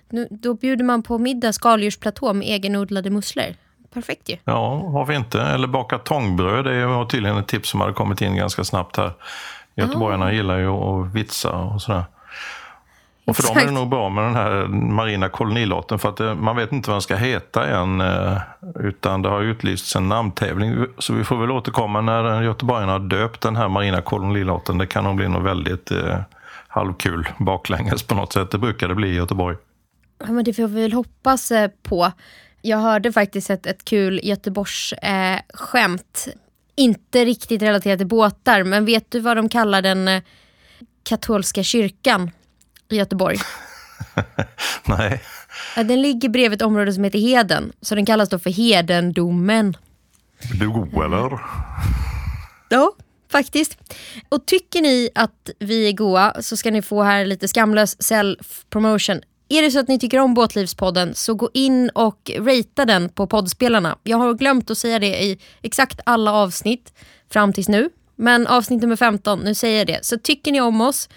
[0.08, 3.54] nu, då bjuder man på middag skaldjursplatå med egenodlade musslor.
[3.92, 4.36] Perfekt ju.
[4.44, 5.42] Ja, varför inte?
[5.42, 6.64] Eller baka tångbröd.
[6.64, 9.12] Det var tydligen ett tips som hade kommit in ganska snabbt här.
[9.74, 10.34] Göteborgarna oh.
[10.34, 12.04] gillar ju att vitsa och sådär.
[13.28, 16.34] Och för dem är det nog bra med den här marina kolonilotten för att det,
[16.34, 18.00] man vet inte vad den ska heta än.
[18.00, 18.36] eh,
[18.80, 20.86] Utan det har utlysts en namntävling.
[20.98, 24.78] Så vi får väl återkomma när göteborgarna har döpt den här marina kolonilotten.
[24.78, 26.18] Det kan nog bli något väldigt eh,
[26.68, 28.50] halvkul baklänges på något sätt.
[28.50, 29.56] Det brukar det bli i Göteborg.
[30.18, 32.12] Ja, men det får vi väl hoppas eh, på.
[32.62, 35.40] Jag hörde faktiskt ett, ett kul Göteborgs eh.
[36.76, 40.22] Inte riktigt relaterat till båtar, men vet du vad de kallar den eh,
[41.08, 42.30] katolska kyrkan
[42.88, 43.38] i Göteborg?
[44.84, 45.22] Nej,
[45.76, 49.76] den ligger bredvid ett område som heter Heden, så den kallas då för Hedendomen.
[50.60, 51.40] du god eller?
[52.68, 52.92] Ja,
[53.32, 53.78] faktiskt.
[54.28, 59.22] Och tycker ni att vi är goa så ska ni få här lite skamlös self-promotion.
[59.48, 63.26] Är det så att ni tycker om Båtlivspodden så gå in och ratea den på
[63.26, 63.98] poddspelarna.
[64.02, 66.92] Jag har glömt att säga det i exakt alla avsnitt
[67.30, 67.90] fram tills nu.
[68.16, 70.04] Men avsnitt nummer 15, nu säger jag det.
[70.04, 71.08] Så tycker ni om oss,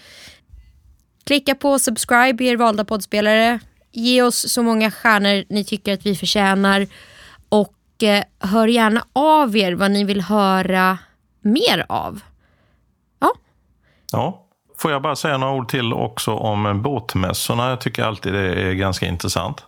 [1.24, 3.60] klicka på subscribe i er valda poddspelare.
[3.92, 6.86] Ge oss så många stjärnor ni tycker att vi förtjänar.
[7.48, 10.98] Och eh, hör gärna av er vad ni vill höra
[11.40, 12.20] mer av.
[13.20, 13.32] Ja,
[14.12, 14.38] Ja.
[14.78, 17.68] Får jag bara säga några ord till också om båtmässorna?
[17.68, 19.64] Jag tycker alltid det är ganska intressant.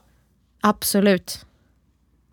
[0.61, 1.47] absolut.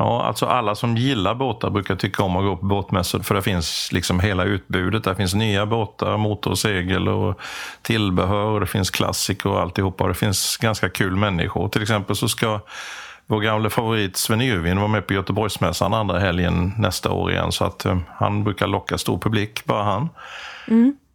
[0.02, 3.42] Ja, alltså alla som gillar båtar brukar tycka om att gå på båtmässor för det
[3.42, 5.04] finns liksom hela utbudet.
[5.04, 7.40] Där finns nya båtar, motor och segel och
[7.82, 10.04] tillbehör det finns klassiker och alltihopa.
[10.04, 11.70] Och det finns ganska kul människor.
[11.70, 12.60] Till exempel så ska
[13.28, 17.52] vår gamla favorit Sven Yrvin vara med på Göteborgsmässan andra helgen nästa år igen.
[17.52, 20.10] Så att eh, han brukar locka stor publik, bara han.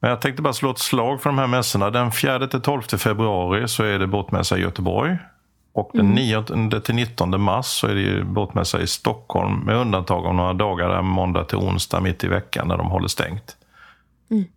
[0.00, 1.90] Men jag tänkte bara slå ett slag för de här mässorna.
[1.90, 5.16] Den 4-12 februari så är det båtmässa i Göteborg.
[5.76, 6.42] Och den 9
[6.80, 10.88] till 19 mars så är det ju båtmässa i Stockholm med undantag av några dagar
[10.88, 13.56] där måndag till onsdag mitt i veckan när de håller stängt.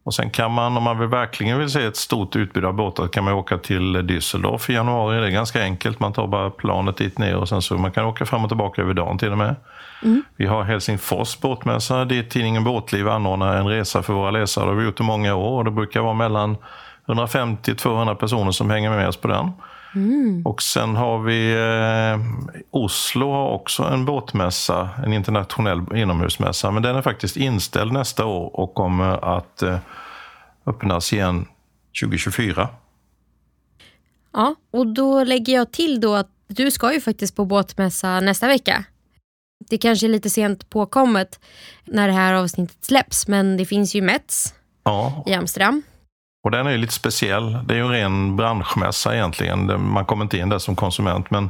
[0.04, 3.08] Och sen kan man, om man vill, verkligen vill se ett stort utbud av båtar,
[3.08, 5.20] kan man åka till Düsseldorf i januari.
[5.20, 6.00] Det är ganska enkelt.
[6.00, 8.82] Man tar bara planet dit ner och sen så man kan åka fram och tillbaka
[8.82, 9.56] över dagen till och med.
[10.36, 14.66] Vi har Helsingfors båtmässa dit tidningen Båtliv anordnar en resa för våra läsare.
[14.66, 16.58] Det har vi gjort i många år och det brukar vara mellan
[17.06, 19.52] 150-200 personer som hänger med oss på den.
[20.46, 22.20] Och sen har vi eh,
[22.72, 26.72] Oslo har också en båtmässa, en internationell inomhusmässa.
[26.72, 29.78] Men den är faktiskt inställd nästa år och kommer att eh,
[30.66, 31.46] öppnas igen
[32.02, 32.70] 2024.
[34.34, 38.48] Ja, och då lägger jag till då att du ska ju faktiskt på båtmässa nästa
[38.48, 38.84] vecka.
[39.70, 41.40] Det kanske är lite sent påkommet
[41.86, 45.82] när det här avsnittet släpps, men det finns ju Mets Ja, i Amsterdam.
[46.44, 47.58] Och den är lite speciell.
[47.66, 49.90] Det är ju en ren branschmässa egentligen.
[49.90, 51.32] Man kommer inte in där som konsument.
[51.32, 51.50] Men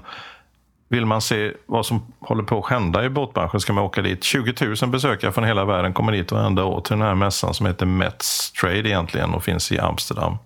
[0.90, 4.24] vill man se vad som håller på att hända i båtbranschen ska man åka dit.
[4.24, 7.66] 20 000 besökare från hela världen kommer dit varenda år till den här mässan som
[7.66, 10.38] heter Mets Trade egentligen och finns i Amsterdam.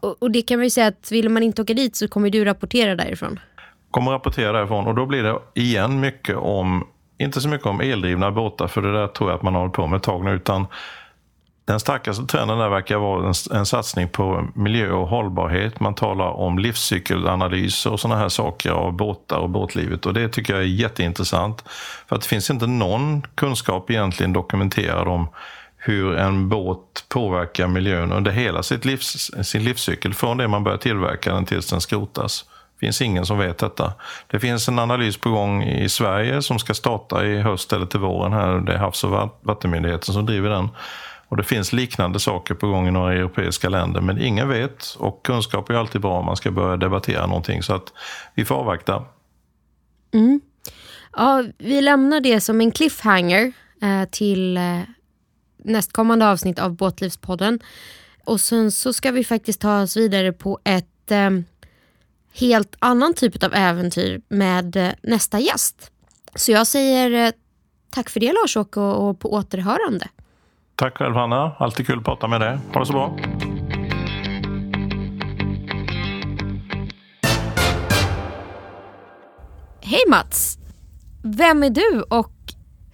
[0.00, 2.44] Och, och det kan vi säga att vill man inte åka dit så kommer du
[2.44, 3.40] rapportera därifrån.
[3.90, 6.86] kommer rapportera därifrån och då blir det igen mycket om,
[7.18, 9.74] inte så mycket om eldrivna båtar för det där tror jag att man har hållit
[9.74, 10.66] på med ett tag nu utan
[11.64, 15.80] den starkaste trenden där verkar vara en, en satsning på miljö och hållbarhet.
[15.80, 20.52] Man talar om livscykelanalyser och sådana här saker av båtar och båtlivet och det tycker
[20.52, 21.64] jag är jätteintressant.
[22.08, 25.28] För att det finns inte någon kunskap egentligen dokumenterad om
[25.76, 30.14] hur en båt påverkar miljön under hela sitt livs, sin livscykel.
[30.14, 32.44] Från det man börjar tillverka den tills den skrotas.
[32.80, 33.92] Det finns ingen som vet detta.
[34.26, 38.00] Det finns en analys på gång i Sverige som ska starta i höst eller till
[38.00, 38.32] våren.
[38.32, 38.60] här.
[38.60, 40.68] Det är Havs och vattenmyndigheten som driver den.
[41.32, 44.96] Och Det finns liknande saker på gång i några europeiska länder, men ingen vet.
[44.98, 47.62] Och kunskap är alltid bra om man ska börja debattera någonting.
[47.62, 47.92] Så att
[48.34, 49.04] vi får avvakta.
[50.14, 50.40] Mm.
[51.12, 54.80] Ja, vi lämnar det som en cliffhanger eh, till eh,
[55.56, 57.60] nästkommande avsnitt av Båtlivspodden.
[58.24, 61.30] Och sen så ska vi faktiskt ta oss vidare på ett eh,
[62.32, 65.90] helt annan typ av äventyr med eh, nästa gäst.
[66.34, 67.32] Så jag säger eh,
[67.90, 70.08] tack för det Lars-Åke och, och på återhörande.
[70.76, 72.58] Tack själv Hanna, alltid kul att prata med dig.
[72.74, 73.16] Ha det så bra.
[79.80, 80.58] Hej Mats!
[81.22, 82.32] Vem är du och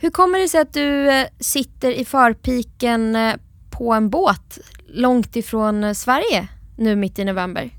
[0.01, 3.35] hur kommer det sig att du eh, sitter i förpiken eh,
[3.71, 7.71] på en båt långt ifrån eh, Sverige nu mitt i november?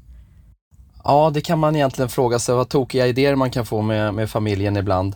[1.04, 4.30] Ja, det kan man egentligen fråga sig vad tokiga idéer man kan få med, med
[4.30, 5.16] familjen ibland.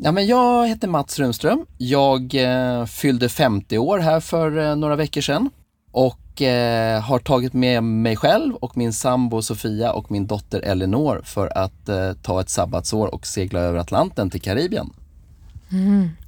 [0.00, 1.66] Ja, men jag heter Mats Runström.
[1.78, 5.50] Jag eh, fyllde 50 år här för eh, några veckor sedan
[5.92, 11.22] och eh, har tagit med mig själv och min sambo Sofia och min dotter Elinor
[11.24, 14.90] för att eh, ta ett sabbatsår och segla över Atlanten till Karibien.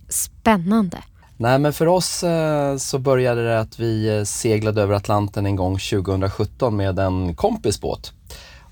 [0.09, 0.99] Spännande.
[1.37, 5.57] Nej, men för oss eh, så började det att vi eh, seglade över Atlanten en
[5.57, 8.13] gång 2017 med en kompisbåt.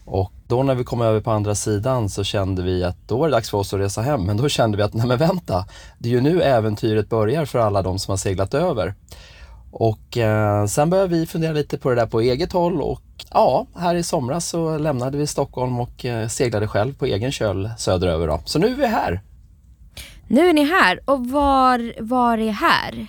[0.04, 3.28] Och då när vi kom över på andra sidan så kände vi att då var
[3.28, 4.24] det dags för oss att resa hem.
[4.24, 5.64] Men då kände vi att, nej men vänta,
[5.98, 8.94] det är ju nu äventyret börjar för alla de som har seglat över.
[9.70, 13.66] Och eh, sen började vi fundera lite på det där på eget håll och ja,
[13.76, 18.26] här i somras så lämnade vi Stockholm och eh, seglade själv på egen köl söderöver.
[18.26, 18.40] Då.
[18.44, 19.20] Så nu är vi här.
[20.28, 23.06] Nu är ni här och var, var är här?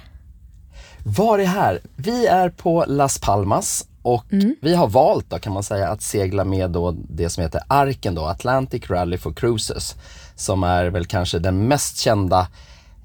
[1.04, 1.80] Var är här?
[1.96, 4.56] Vi är på Las Palmas och mm.
[4.62, 8.16] vi har valt då kan man säga att segla med då det som heter Arken
[8.16, 9.96] då, Atlantic Rally for Cruises.
[10.36, 12.48] Som är väl kanske den mest kända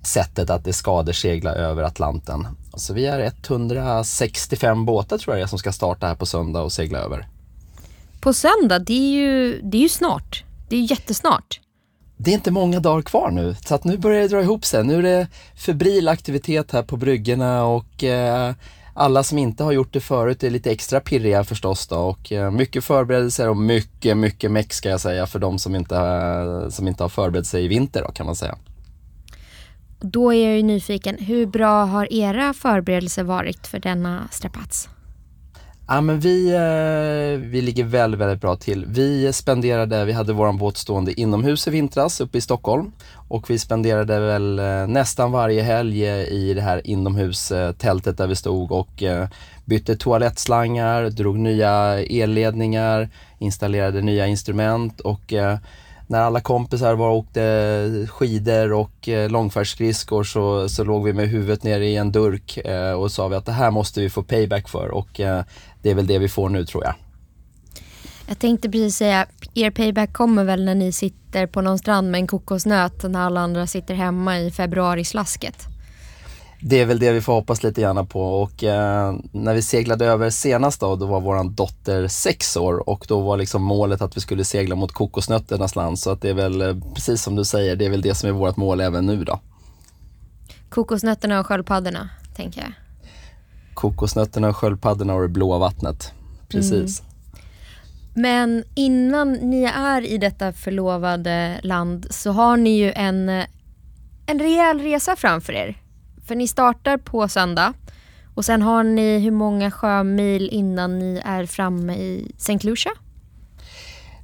[0.03, 2.47] sättet att det skadesegla över Atlanten.
[2.75, 6.99] Så vi är 165 båtar tror jag som ska starta här på söndag och segla
[6.99, 7.29] över.
[8.21, 8.79] På söndag?
[8.79, 10.45] Det är ju, det är ju snart.
[10.69, 11.61] Det är jättesnart.
[12.17, 14.85] Det är inte många dagar kvar nu, så att nu börjar det dra ihop sig.
[14.85, 18.55] Nu är det febril aktivitet här på bryggorna och eh,
[18.95, 22.51] alla som inte har gjort det förut är lite extra pirriga förstås då och eh,
[22.51, 26.89] mycket förberedelser och mycket, mycket meck ska jag säga för de som inte, eh, som
[26.89, 28.59] inte har förberett sig i vinter då kan man säga.
[30.01, 34.89] Då är jag ju nyfiken, hur bra har era förberedelser varit för denna strapats?
[35.89, 38.87] Ja, men vi, eh, vi ligger väldigt, väldigt bra till.
[38.89, 42.93] Vi spenderade, vi hade våran båt stående inomhus i vintras uppe i Stockholm
[43.29, 48.37] och vi spenderade väl eh, nästan varje helg eh, i det här inomhustältet där vi
[48.37, 49.29] stod och eh,
[49.65, 55.59] bytte toalettslangar, drog nya elledningar, installerade nya instrument och eh,
[56.07, 61.29] när alla kompisar var och åkte skidor och eh, långfärdsskridskor så, så låg vi med
[61.29, 64.23] huvudet nere i en durk eh, och sa vi att det här måste vi få
[64.23, 65.45] payback för och eh,
[65.85, 66.95] det är väl det vi får nu tror jag.
[68.27, 72.19] Jag tänkte precis säga, er payback kommer väl när ni sitter på någon strand med
[72.19, 75.69] en kokosnöt när alla andra sitter hemma i februarislasket?
[76.67, 80.07] det är väl det vi får hoppas lite grann på och eh, när vi seglade
[80.07, 84.17] över senast då, då var våran dotter sex år och då var liksom målet att
[84.17, 87.45] vi skulle segla mot kokosnötternas land så att det är väl eh, precis som du
[87.45, 89.41] säger, det är väl det som är vårt mål även nu då.
[90.69, 92.84] Kokosnötterna och sköldpaddorna, tänker jag.
[93.75, 96.13] Kokosnötterna och sköldpaddorna och det blåa vattnet,
[96.49, 97.01] precis.
[97.01, 97.11] Mm.
[98.15, 103.29] Men innan ni är i detta förlovade land så har ni ju en,
[104.27, 105.79] en rejäl resa framför er.
[106.27, 107.73] För ni startar på söndag
[108.35, 112.59] och sen har ni hur många sjömil innan ni är framme i St.
[112.63, 112.93] Lucia?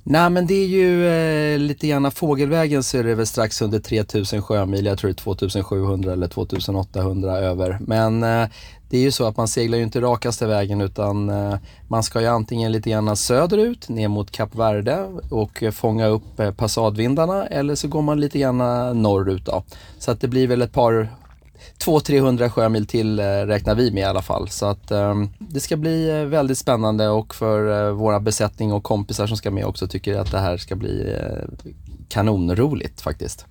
[0.04, 3.78] Nej men det är ju eh, lite grann fågelvägen så är det väl strax under
[3.78, 7.78] 3000 sjömil, jag tror det är 2700 eller 2800 över.
[7.80, 8.48] Men eh,
[8.90, 11.54] det är ju så att man seglar ju inte rakaste vägen utan eh,
[11.88, 16.52] man ska ju antingen lite grann söderut ner mot Kap Verde och fånga upp eh,
[16.52, 18.58] passadvindarna eller så går man lite grann
[19.02, 19.64] norrut då.
[19.98, 21.08] Så att det blir väl ett par
[21.78, 24.48] 200-300 sjömil till eh, räknar vi med i alla fall.
[24.48, 28.82] Så att um, det ska bli eh, väldigt spännande och för uh, våra besättning och
[28.82, 31.16] kompisar som ska med också tycker att det här ska bli
[32.08, 33.46] kanonroligt faktiskt.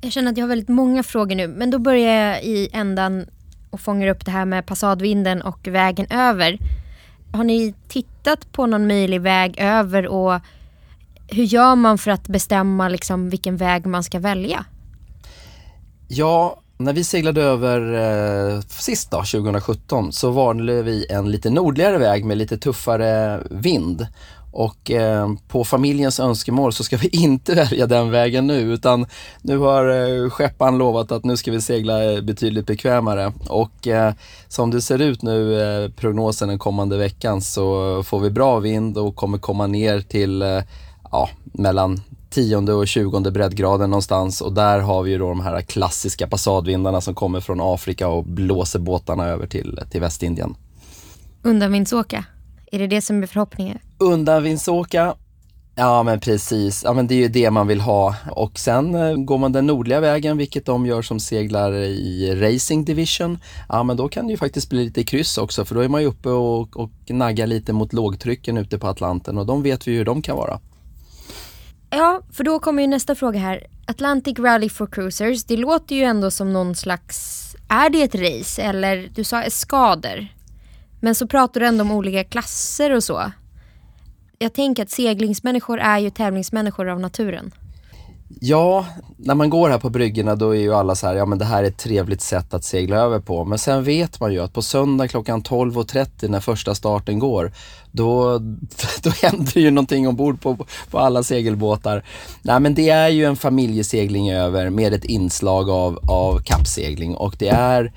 [0.00, 3.26] Jag känner att jag har väldigt många frågor nu men då börjar jag i ändan
[3.70, 6.58] och fångar upp det här med passadvinden och vägen över.
[7.32, 10.40] Har ni tittat på någon möjlig väg över och
[11.28, 14.64] hur gör man för att bestämma liksom vilken väg man ska välja?
[16.08, 17.94] Ja, när vi seglade över
[18.54, 24.06] eh, sist då, 2017, så valde vi en lite nordligare väg med lite tuffare vind.
[24.52, 29.06] Och eh, på familjens önskemål så ska vi inte välja den vägen nu utan
[29.42, 33.32] nu har eh, skepparen lovat att nu ska vi segla eh, betydligt bekvämare.
[33.48, 34.14] Och eh,
[34.48, 38.98] som det ser ut nu, eh, prognosen den kommande veckan, så får vi bra vind
[38.98, 40.62] och kommer komma ner till eh,
[41.12, 45.62] ja, mellan tionde och tjugonde breddgraden någonstans och där har vi ju då de här
[45.62, 50.56] klassiska passadvindarna som kommer från Afrika och blåser båtarna över till, till Västindien.
[51.42, 52.24] Undanvindsåka,
[52.72, 53.78] är det det som är förhoppningen?
[53.98, 55.14] Undanvindsåka,
[55.74, 59.14] ja men precis, ja men det är ju det man vill ha och sen eh,
[59.14, 63.96] går man den nordliga vägen, vilket de gör som seglar i Racing Division, ja men
[63.96, 66.28] då kan det ju faktiskt bli lite kryss också för då är man ju uppe
[66.28, 70.22] och, och naggar lite mot lågtrycken ute på Atlanten och de vet vi hur de
[70.22, 70.60] kan vara.
[71.90, 73.66] Ja, för då kommer ju nästa fråga här.
[73.86, 77.42] Atlantic Rally for Cruisers, det låter ju ändå som någon slags...
[77.68, 80.26] Är det ett race eller du sa skador?
[81.00, 83.32] Men så pratar du ändå om olika klasser och så.
[84.38, 87.52] Jag tänker att seglingsmänniskor är ju tävlingsmänniskor av naturen.
[88.28, 88.86] Ja,
[89.16, 91.44] när man går här på bryggorna då är ju alla så här, ja men det
[91.44, 93.44] här är ett trevligt sätt att segla över på.
[93.44, 97.52] Men sen vet man ju att på söndag klockan 12.30 när första starten går,
[97.90, 98.38] då,
[99.02, 102.04] då händer ju någonting ombord på, på alla segelbåtar.
[102.42, 107.36] Nej men det är ju en familjesegling över med ett inslag av, av kappsegling och
[107.38, 107.92] det är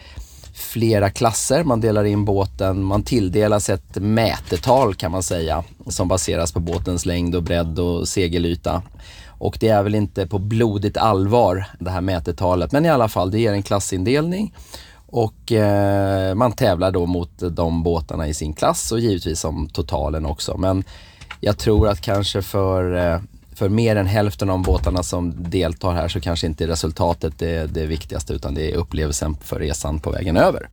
[0.53, 1.63] flera klasser.
[1.63, 7.05] Man delar in båten, man tilldelas ett mätetal kan man säga som baseras på båtens
[7.05, 8.81] längd och bredd och segelyta.
[9.39, 13.31] Och det är väl inte på blodigt allvar det här mätetalet men i alla fall
[13.31, 14.53] det ger en klassindelning
[15.11, 20.25] och eh, man tävlar då mot de båtarna i sin klass och givetvis om totalen
[20.25, 20.57] också.
[20.57, 20.83] Men
[21.39, 23.21] jag tror att kanske för, eh,
[23.55, 27.85] för mer än hälften av båtarna som deltar här så kanske inte resultatet är det
[27.85, 30.69] viktigaste utan det är upplevelsen för resan på vägen över.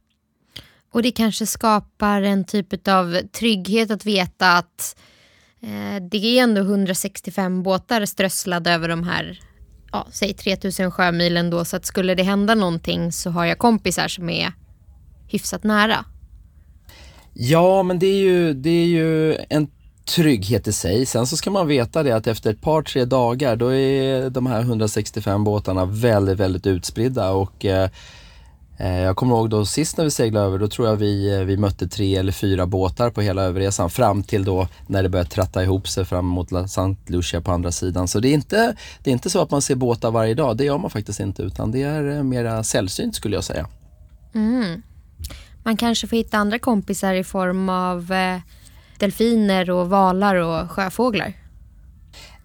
[0.93, 4.97] Och det kanske skapar en typ av trygghet att veta att
[5.67, 9.41] Eh, det är ändå 165 båtar strösslade över de här
[9.93, 14.09] ja, säg 3000 sjömilen då så att skulle det hända någonting så har jag kompisar
[14.09, 14.53] som är
[15.29, 16.05] hyfsat nära.
[17.35, 19.69] Ja, men det är ju, det är ju en
[20.07, 21.07] trygghet i sig.
[21.07, 24.47] Sen så ska man veta det att efter ett par, tre dagar då är de
[24.47, 27.91] här 165 båtarna väldigt, väldigt utspridda och eh,
[28.79, 31.41] Eh, jag kommer ihåg då sist när vi seglade över, då tror jag vi, eh,
[31.41, 35.31] vi mötte tre eller fyra båtar på hela överresan fram till då när det började
[35.31, 36.97] tratta ihop sig fram mot St.
[37.07, 38.09] Lucia på andra sidan.
[38.09, 40.65] Så det är, inte, det är inte så att man ser båtar varje dag, det
[40.65, 43.67] gör man faktiskt inte utan det är eh, mera sällsynt skulle jag säga.
[44.35, 44.83] Mm.
[45.63, 48.13] Man kanske får hitta andra kompisar i form av
[48.99, 51.46] delfiner och valar och sjöfåglar.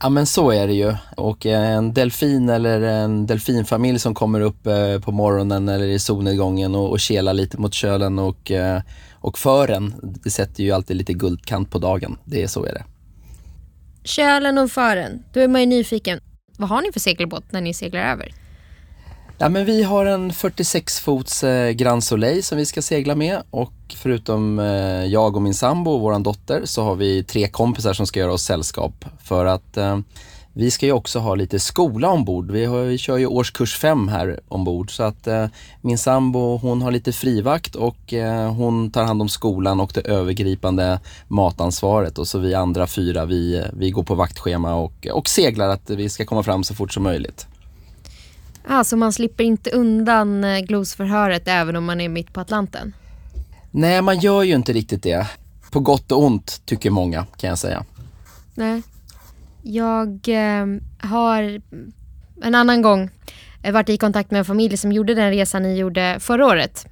[0.03, 0.95] Ja men så är det ju.
[1.17, 6.75] Och en delfin eller en delfinfamilj som kommer upp eh, på morgonen eller i solnedgången
[6.75, 8.81] och, och kelar lite mot kölen och, eh,
[9.13, 12.17] och fören, det sätter ju alltid lite guldkant på dagen.
[12.25, 12.83] Det är så är det.
[14.03, 16.19] Kölen och fören, då är man ju nyfiken.
[16.57, 18.31] Vad har ni för segelbåt när ni seglar över?
[19.41, 23.41] Ja, men vi har en 46 fots eh, Grand Soleil som vi ska segla med
[23.49, 27.93] och förutom eh, jag och min sambo och vår dotter så har vi tre kompisar
[27.93, 29.99] som ska göra oss sällskap för att eh,
[30.54, 32.51] vi ska ju också ha lite skola ombord.
[32.51, 35.45] Vi, har, vi kör ju årskurs 5 här ombord så att eh,
[35.82, 40.01] min sambo hon har lite frivakt och eh, hon tar hand om skolan och det
[40.01, 45.69] övergripande matansvaret och så vi andra fyra vi, vi går på vaktschema och, och seglar
[45.69, 47.47] att vi ska komma fram så fort som möjligt.
[48.67, 52.93] Alltså man slipper inte undan eh, glosförhöret även om man är mitt på Atlanten?
[53.71, 55.28] Nej, man gör ju inte riktigt det.
[55.71, 57.86] På gott och ont, tycker många, kan jag säga.
[58.56, 58.82] Nej.
[59.62, 60.65] Jag eh,
[61.00, 61.62] har
[62.41, 63.10] en annan gång
[63.74, 66.86] varit i kontakt med en familj som gjorde den resan ni gjorde förra året.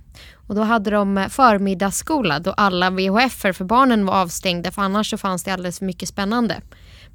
[0.48, 5.18] Och då hade de förmiddagsskola då alla VHF för barnen var avstängda för annars så
[5.18, 6.62] fanns det alldeles för mycket spännande.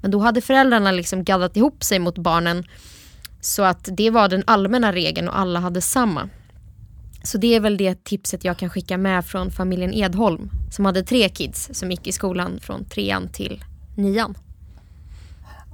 [0.00, 2.64] Men då hade föräldrarna liksom gaddat ihop sig mot barnen
[3.44, 6.28] så att det var den allmänna regeln och alla hade samma.
[7.22, 11.02] Så det är väl det tipset jag kan skicka med från familjen Edholm som hade
[11.02, 13.64] tre kids som gick i skolan från trean till
[13.96, 14.34] nian.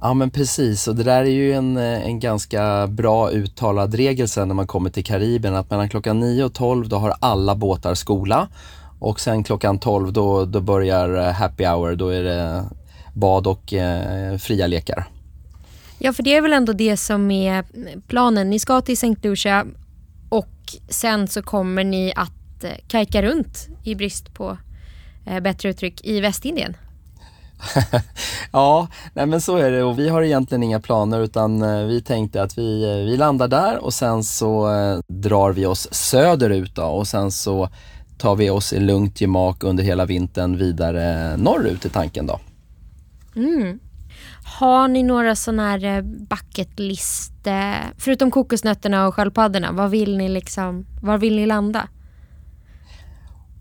[0.01, 4.27] Ja men precis och det där är ju en, eh, en ganska bra uttalad regel
[4.27, 7.55] sen när man kommer till Karibien att mellan klockan 9 och 12 då har alla
[7.55, 8.47] båtar skola
[8.99, 12.63] och sen klockan 12 då, då börjar eh, happy hour, då är det
[13.13, 15.07] bad och eh, fria lekar.
[16.03, 17.65] Ja, för det är väl ändå det som är
[18.07, 18.49] planen.
[18.49, 19.15] Ni ska till St.
[19.21, 19.65] Lucia
[20.29, 20.47] och
[20.89, 24.57] sen så kommer ni att eh, kajka runt i brist på
[25.25, 26.77] eh, bättre uttryck i Västindien.
[28.51, 32.01] ja, nej men så är det och vi har egentligen inga planer utan eh, vi
[32.01, 34.67] tänkte att vi, vi landar där och sen så
[35.07, 37.69] drar vi oss söderut då och sen så
[38.17, 42.39] tar vi oss i lugnt gemak under hela vintern vidare norrut i tanken då.
[43.35, 43.79] Mm.
[44.43, 47.33] Har ni några sådana här eh, bucket list,
[47.97, 51.87] förutom kokosnötterna och sköldpaddorna, vad vill ni liksom, var vill ni landa?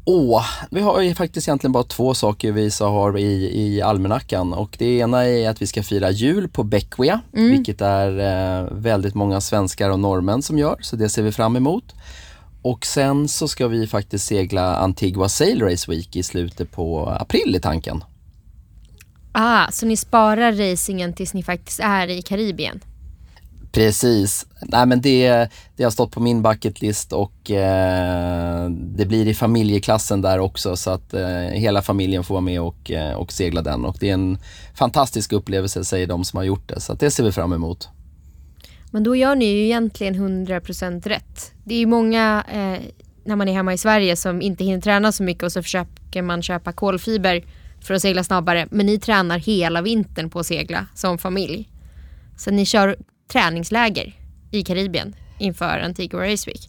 [0.05, 4.53] Åh, vi har ju faktiskt egentligen bara två saker vi så har i, i almanackan
[4.53, 7.51] och det ena är att vi ska fira jul på Beckwia, mm.
[7.51, 11.57] vilket är eh, väldigt många svenskar och norrmän som gör, så det ser vi fram
[11.57, 11.95] emot.
[12.63, 17.57] Och sen så ska vi faktiskt segla Antigua Sail Race Week i slutet på april
[17.57, 18.05] i tanken.
[19.33, 22.81] Ah, så ni sparar racingen tills ni faktiskt är i Karibien?
[23.73, 24.47] Precis.
[24.63, 30.23] Nej men det, det har stått på min bucketlist och eh, det blir i familjeklassen
[30.23, 33.85] där också så att eh, hela familjen får vara med och, eh, och segla den
[33.85, 34.39] och det är en
[34.75, 37.89] fantastisk upplevelse säger de som har gjort det så att det ser vi fram emot.
[38.91, 41.53] Men då gör ni ju egentligen 100% rätt.
[41.65, 42.81] Det är ju många eh,
[43.25, 46.23] när man är hemma i Sverige som inte hinner träna så mycket och så försöker
[46.23, 47.45] man köpa kolfiber
[47.83, 48.69] för att segla snabbare.
[48.71, 51.69] Men ni tränar hela vintern på att segla som familj.
[52.37, 52.97] Så ni kör
[53.33, 54.15] träningsläger
[54.51, 56.69] i Karibien inför Antigua Race Week.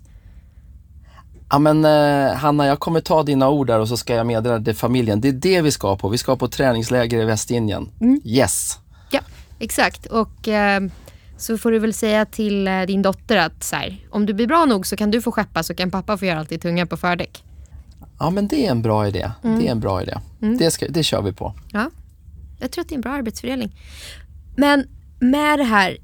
[1.49, 4.59] Ja men eh, Hanna, jag kommer ta dina ord där och så ska jag meddela
[4.59, 5.22] det familjen.
[5.22, 6.09] Det är det vi ska på.
[6.09, 7.89] Vi ska på träningsläger i Västindien.
[8.01, 8.22] Mm.
[8.26, 8.80] Yes!
[9.09, 9.20] Ja,
[9.59, 10.05] exakt.
[10.05, 10.82] Och eh,
[11.38, 14.47] så får du väl säga till eh, din dotter att så här, om du blir
[14.47, 16.86] bra nog så kan du få skeppa så kan pappa få göra allt det tunga
[16.86, 17.43] på fördäck.
[18.22, 19.32] Ja, men det är en bra idé.
[19.41, 20.17] Det är en bra idé.
[20.39, 21.53] Det, ska, det kör vi på.
[21.72, 21.89] Ja,
[22.59, 23.76] jag tror att det är en bra arbetsfördelning.
[24.55, 24.88] Men
[25.19, 25.97] med det här,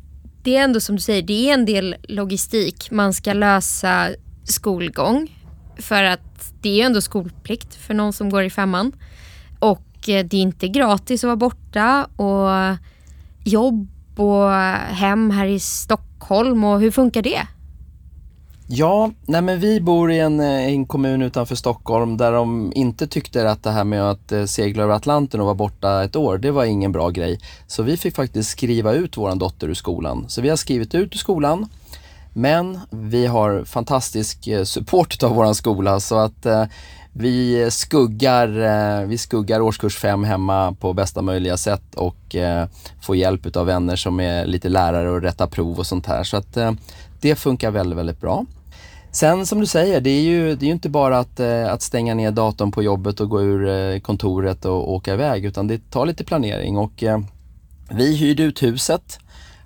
[0.43, 2.91] det är ändå som du säger, det är en del logistik.
[2.91, 4.09] Man ska lösa
[4.43, 5.31] skolgång
[5.77, 8.91] för att det är ändå skolplikt för någon som går i femman.
[9.59, 12.77] Och eh, det är inte gratis att vara borta och
[13.43, 13.89] jobb
[14.19, 14.51] och
[14.89, 17.47] hem här i Stockholm och hur funkar det?
[18.69, 23.07] Ja, nej men vi bor i en, eh, en kommun utanför Stockholm där de inte
[23.07, 26.37] tyckte att det här med att eh, segla över Atlanten och vara borta ett år,
[26.37, 27.39] det var ingen bra grej.
[27.67, 30.25] Så vi fick faktiskt skriva ut vår dotter ur skolan.
[30.27, 31.67] Så vi har skrivit ut ur skolan.
[32.33, 36.65] Men vi har fantastisk eh, support av vår skola så att eh,
[37.13, 42.67] vi skuggar, eh, vi skuggar årskurs 5 hemma på bästa möjliga sätt och eh,
[43.01, 46.23] får hjälp av vänner som är lite lärare och rättar prov och sånt här.
[46.23, 46.71] Så att eh,
[47.21, 48.45] det funkar väldigt, väldigt bra.
[49.17, 51.81] Sen som du säger, det är ju, det är ju inte bara att, eh, att
[51.81, 55.91] stänga ner datorn på jobbet och gå ur eh, kontoret och åka iväg utan det
[55.91, 56.77] tar lite planering.
[56.77, 57.19] Och eh,
[57.89, 59.19] vi hyrde ut huset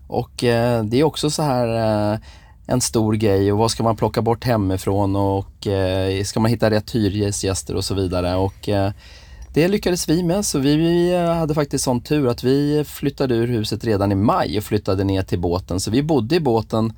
[0.08, 1.68] och eh, det är också så här
[2.14, 2.20] eh,
[2.68, 3.52] en stor grej.
[3.52, 5.16] Och vad ska man plocka bort hemifrån?
[5.16, 8.36] Och eh, ska man hitta rätt hyresgäster och så vidare?
[8.36, 8.92] Och eh,
[9.54, 10.46] det lyckades vi med.
[10.46, 14.16] Så vi, vi eh, hade faktiskt sån tur att vi flyttade ur huset redan i
[14.16, 15.80] maj och flyttade ner till båten.
[15.80, 16.94] Så vi bodde i båten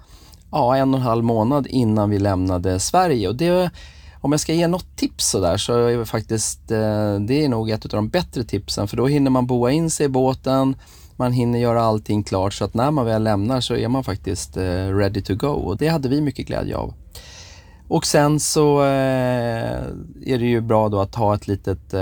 [0.53, 3.27] ja, en och en halv månad innan vi lämnade Sverige.
[3.27, 3.69] Och det,
[4.21, 7.69] om jag ska ge något tips sådär så är det faktiskt, eh, det är nog
[7.69, 10.75] ett av de bättre tipsen för då hinner man boa in sig i båten,
[11.15, 14.57] man hinner göra allting klart så att när man väl lämnar så är man faktiskt
[14.57, 16.93] eh, ready to go och det hade vi mycket glädje av.
[17.87, 19.83] Och sen så eh,
[20.25, 21.93] är det ju bra då att ha ett litet,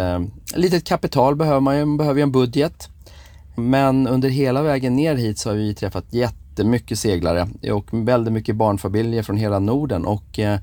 [0.56, 2.90] litet kapital behöver man ju, man behöver ju en budget.
[3.56, 6.06] Men under hela vägen ner hit så har vi träffat
[6.52, 10.60] jättemycket seglare och väldigt mycket barnfamiljer från hela Norden och eh,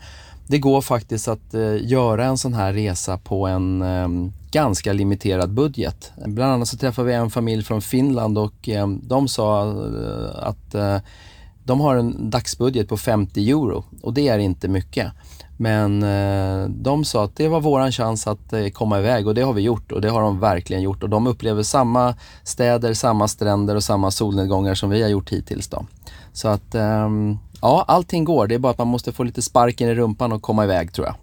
[0.46, 5.52] det går faktiskt att eh, göra en sån här resa på en ehm, ganska limiterad
[5.52, 6.12] budget.
[6.26, 10.74] Bland annat så träffade vi en familj från Finland och ehm, de sa eh, att
[11.64, 15.12] de har en dagsbudget på 50 euro och det är inte mycket.
[15.60, 19.42] Men eh, de sa att det var våran chans att eh, komma iväg och det
[19.42, 23.28] har vi gjort och det har de verkligen gjort och de upplever samma städer, samma
[23.28, 25.86] stränder och samma solnedgångar som vi har gjort hittills då.
[26.32, 28.46] Så att ehm, ja, allting går.
[28.46, 31.06] Det är bara att man måste få lite sparken i rumpan och komma iväg tror
[31.06, 31.14] jag.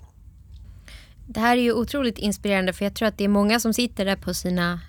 [1.27, 4.05] Det här är ju otroligt inspirerande för jag tror att det är många som sitter
[4.05, 4.79] där på sina,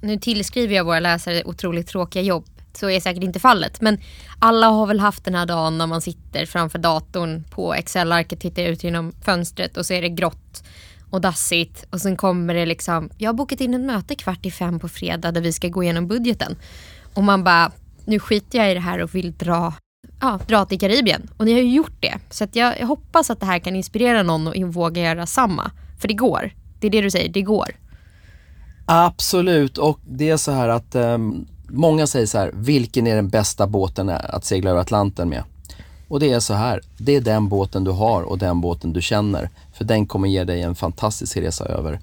[0.00, 2.44] nu tillskriver jag våra läsare otroligt tråkiga jobb,
[2.76, 3.80] så är säkert inte fallet.
[3.80, 3.98] Men
[4.38, 8.62] alla har väl haft den här dagen när man sitter framför datorn på Excel-arket, tittar
[8.62, 10.64] ut genom fönstret och så är det grått
[11.10, 14.50] och dassigt och sen kommer det liksom, jag har bokat in ett möte kvart i
[14.50, 16.56] fem på fredag där vi ska gå igenom budgeten.
[17.14, 17.72] Och man bara,
[18.04, 19.72] nu skiter jag i det här och vill dra
[20.20, 21.30] ja, dra till Karibien.
[21.36, 22.18] Och ni har ju gjort det.
[22.30, 25.70] Så att jag, jag hoppas att det här kan inspirera någon att våga göra samma.
[25.98, 26.50] För det går.
[26.80, 27.76] Det är det du säger, det går.
[28.86, 33.28] Absolut och det är så här att um, många säger så här, vilken är den
[33.28, 35.42] bästa båten att segla över Atlanten med?
[36.08, 39.02] Och det är så här, det är den båten du har och den båten du
[39.02, 39.50] känner.
[39.72, 42.00] För den kommer ge dig en fantastisk resa över.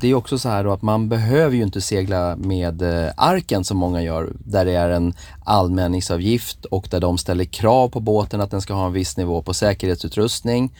[0.00, 3.64] Det är också så här då att man behöver ju inte segla med eh, arken
[3.64, 8.40] som många gör, där det är en allmänningsavgift och där de ställer krav på båten
[8.40, 10.72] att den ska ha en viss nivå på säkerhetsutrustning,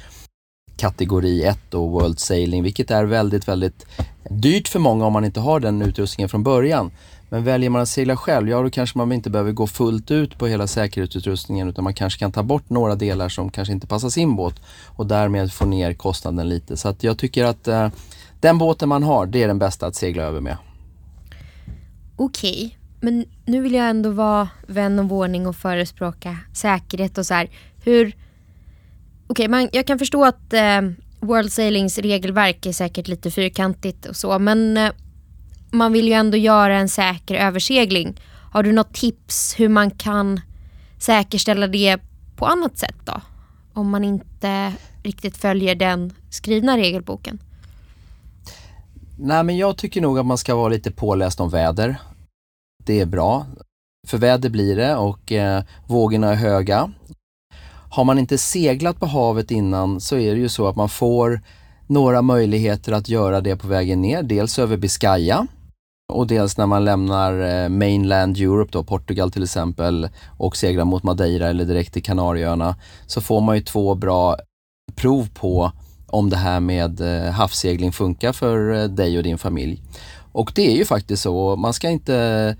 [0.77, 3.87] kategori 1 och World Sailing, vilket är väldigt, väldigt
[4.31, 6.91] dyrt för många om man inte har den utrustningen från början.
[7.33, 10.39] Men väljer man att segla själv, ja då kanske man inte behöver gå fullt ut
[10.39, 14.09] på hela säkerhetsutrustningen utan man kanske kan ta bort några delar som kanske inte passar
[14.09, 14.55] sin båt
[14.87, 16.77] och därmed få ner kostnaden lite.
[16.77, 17.89] Så att jag tycker att eh,
[18.41, 20.57] den båten man har, det är den bästa att segla över med.
[22.17, 27.35] Okej, men nu vill jag ändå vara vän av ordning och förespråka säkerhet och så
[27.35, 27.51] här.
[27.85, 28.17] Hur...
[29.27, 30.81] Okej, man, jag kan förstå att eh,
[31.21, 34.93] World Sailings regelverk är säkert lite fyrkantigt och så, men eh,
[35.73, 38.21] man vill ju ändå göra en säker översegling.
[38.53, 40.41] Har du något tips hur man kan
[40.99, 41.99] säkerställa det
[42.37, 43.21] på annat sätt då?
[43.73, 47.39] Om man inte riktigt följer den skrivna regelboken.
[49.19, 51.97] Nej men jag tycker nog att man ska vara lite påläst om väder.
[52.85, 53.47] Det är bra.
[54.09, 56.93] För väder blir det och eh, vågorna är höga.
[57.91, 61.41] Har man inte seglat på havet innan så är det ju så att man får
[61.87, 64.23] några möjligheter att göra det på vägen ner.
[64.23, 65.47] Dels över Biscaya
[66.13, 70.09] och dels när man lämnar eh, mainland Europe, då, Portugal till exempel,
[70.39, 74.37] och seglar mot Madeira eller direkt till Kanarieöarna, så får man ju två bra
[74.95, 75.73] prov på
[76.07, 79.83] om det här med eh, havssegling funkar för eh, dig och din familj.
[80.33, 82.57] Och det är ju faktiskt så, man ska inte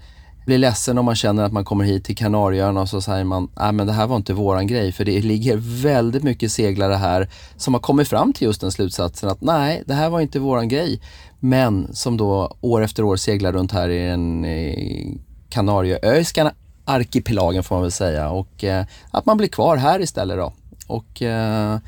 [0.47, 3.49] bli ledsen om man känner att man kommer hit till Kanarieöarna och så säger man,
[3.57, 4.93] nej men det här var inte våran grej.
[4.93, 9.29] För det ligger väldigt mycket seglare här som har kommit fram till just den slutsatsen
[9.29, 11.01] att nej, det här var inte våran grej.
[11.45, 14.47] Men som då år efter år seglar runt här i den
[15.49, 16.53] Kanarieöiska
[16.85, 20.53] arkipelagen får man väl säga och eh, att man blir kvar här istället då.
[20.87, 21.79] Och eh,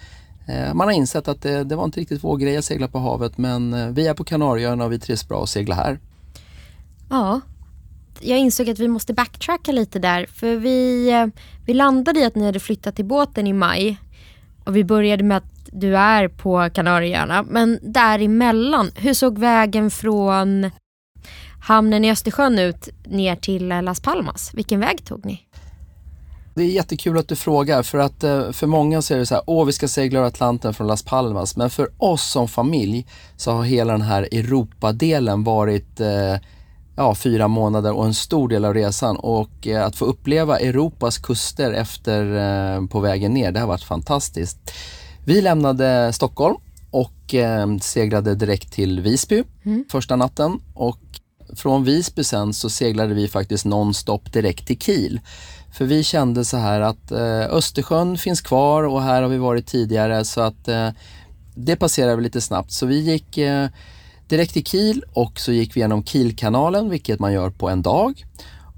[0.47, 2.99] eh, man har insett att det, det, var inte riktigt vår grej att segla på
[2.99, 5.99] havet men eh, vi är på Kanarieöarna och vi trivs bra att segla här.
[7.11, 7.41] Ja,
[8.21, 10.27] jag insåg att vi måste backtracka lite där.
[10.27, 11.27] För vi, eh,
[11.67, 13.99] vi landade i att ni hade flyttat till båten i maj.
[14.65, 17.43] Och vi började med att du är på Kanarieöarna.
[17.43, 20.71] Men däremellan, hur såg vägen från
[21.63, 24.51] hamnen i Östersjön ut ner till eh, Las Palmas?
[24.55, 25.41] Vilken väg tog ni?
[26.55, 29.35] Det är jättekul att du frågar för att eh, för många så är det så
[29.35, 31.57] här, åh vi ska segla över Atlanten från Las Palmas.
[31.57, 33.07] Men för oss som familj
[33.37, 36.37] så har hela den här Europadelen varit eh,
[36.97, 39.17] ja, fyra månader och en stor del av resan.
[39.17, 43.83] Och eh, att få uppleva Europas kuster efter, eh, på vägen ner, det har varit
[43.83, 44.73] fantastiskt.
[45.27, 46.57] Vi lämnade Stockholm
[46.91, 49.85] och eh, seglade direkt till Visby mm.
[49.91, 50.61] första natten.
[50.75, 51.01] Och
[51.57, 55.21] från Visby sen så seglade vi faktiskt nonstop direkt till Kiel.
[55.73, 59.67] För vi kände så här att eh, Östersjön finns kvar och här har vi varit
[59.67, 60.89] tidigare så att eh,
[61.55, 62.73] det passerade lite snabbt.
[62.73, 63.69] Så vi gick eh,
[64.29, 68.25] direkt till Kiel och så gick vi genom Kielkanalen, vilket man gör på en dag.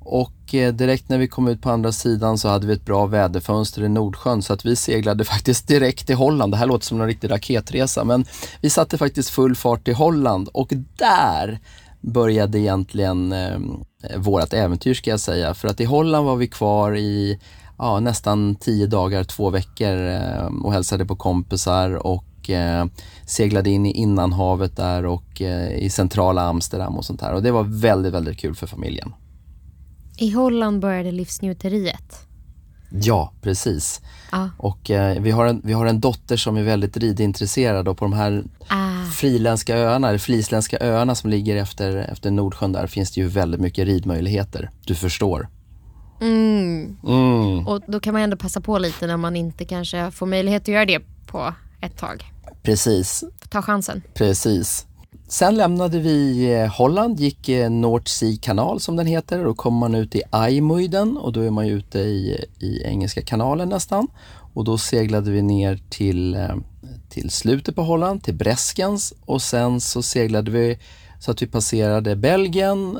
[0.08, 3.06] Och eh, direkt när vi kom ut på andra sidan så hade vi ett bra
[3.06, 6.52] väderfönster i Nordsjön så att vi seglade faktiskt direkt till Holland.
[6.52, 8.24] Det här låter som en riktig raketresa men
[8.60, 11.58] vi satte faktiskt full fart till Holland och där
[12.00, 13.58] började egentligen eh,
[14.16, 15.54] vårt äventyr ska jag säga.
[15.54, 17.38] För att i Holland var vi kvar i
[17.78, 22.86] ja, nästan tio dagar, två veckor eh, och hälsade på kompisar och eh,
[23.26, 27.34] seglade in i innanhavet där och eh, i centrala Amsterdam och sånt här.
[27.34, 29.12] Och det var väldigt, väldigt kul för familjen.
[30.16, 32.26] I Holland började livsnjuteriet.
[32.90, 34.00] Ja, precis.
[34.30, 34.48] Ah.
[34.58, 38.04] Och eh, vi, har en, vi har en dotter som är väldigt ridintresserad och på
[38.04, 39.04] de här ah.
[39.12, 43.60] friländska öarna, eller flisländska öarna som ligger efter, efter Nordsjön där finns det ju väldigt
[43.60, 44.70] mycket ridmöjligheter.
[44.84, 45.48] Du förstår.
[46.20, 46.96] Mm.
[47.06, 47.66] Mm.
[47.66, 50.68] Och då kan man ändå passa på lite när man inte kanske får möjlighet att
[50.68, 52.24] göra det på ett tag.
[52.62, 53.24] Precis.
[53.48, 54.02] Ta chansen.
[54.14, 54.86] Precis.
[55.28, 59.44] Sen lämnade vi eh, Holland, gick eh, North Sea kanal som den heter.
[59.44, 63.22] Då kommer man ut i Ajmuiden och då är man ju ute i, i Engelska
[63.22, 64.08] kanalen nästan.
[64.54, 66.56] Och då seglade vi ner till, eh,
[67.08, 70.78] till slutet på Holland, till Breskens och sen så seglade vi
[71.20, 72.98] så att vi passerade Belgien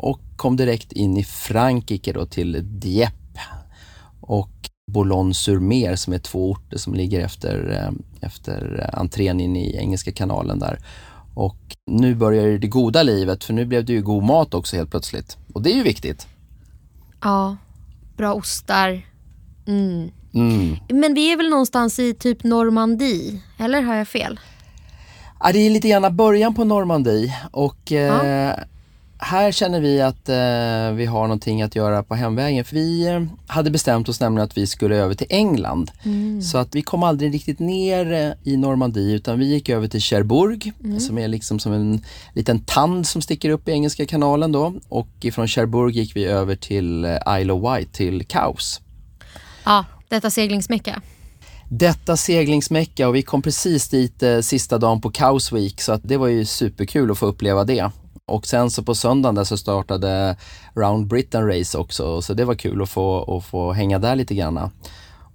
[0.00, 3.40] och kom direkt in i Frankrike då till Dieppe
[4.20, 4.50] och
[4.92, 7.90] Boulogne-sur-Mer som är två orter som ligger efter,
[8.20, 10.78] efter entrén in i Engelska kanalen där.
[11.40, 14.90] Och nu börjar det goda livet för nu blev det ju god mat också helt
[14.90, 15.36] plötsligt.
[15.54, 16.26] Och det är ju viktigt.
[17.20, 17.56] Ja,
[18.16, 19.06] bra ostar.
[19.66, 20.10] Mm.
[20.34, 20.76] Mm.
[20.88, 24.40] Men vi är väl någonstans i typ Normandie, eller har jag fel?
[25.40, 28.24] Ja, det är lite grann början på Normandie och ja.
[28.24, 28.54] eh,
[29.22, 32.64] här känner vi att eh, vi har någonting att göra på hemvägen.
[32.64, 35.90] För vi eh, hade bestämt oss nämligen att vi skulle över till England.
[36.02, 36.42] Mm.
[36.42, 40.00] Så att vi kom aldrig riktigt ner eh, i Normandie utan vi gick över till
[40.00, 41.00] Cherbourg mm.
[41.00, 42.04] som är liksom som en
[42.34, 44.74] liten tand som sticker upp i Engelska kanalen då.
[44.88, 48.80] Och ifrån Cherbourg gick vi över till eh, Isle of Wight, till Cowes.
[49.64, 51.02] Ja, detta seglingsmecka.
[51.72, 56.00] Detta seglingsmecka och vi kom precis dit eh, sista dagen på Cowes Week så att
[56.04, 57.90] det var ju superkul att få uppleva det.
[58.30, 60.36] Och sen så på söndagen där så startade
[60.74, 64.34] Round Britain Race också, så det var kul att få, att få hänga där lite
[64.34, 64.70] grann.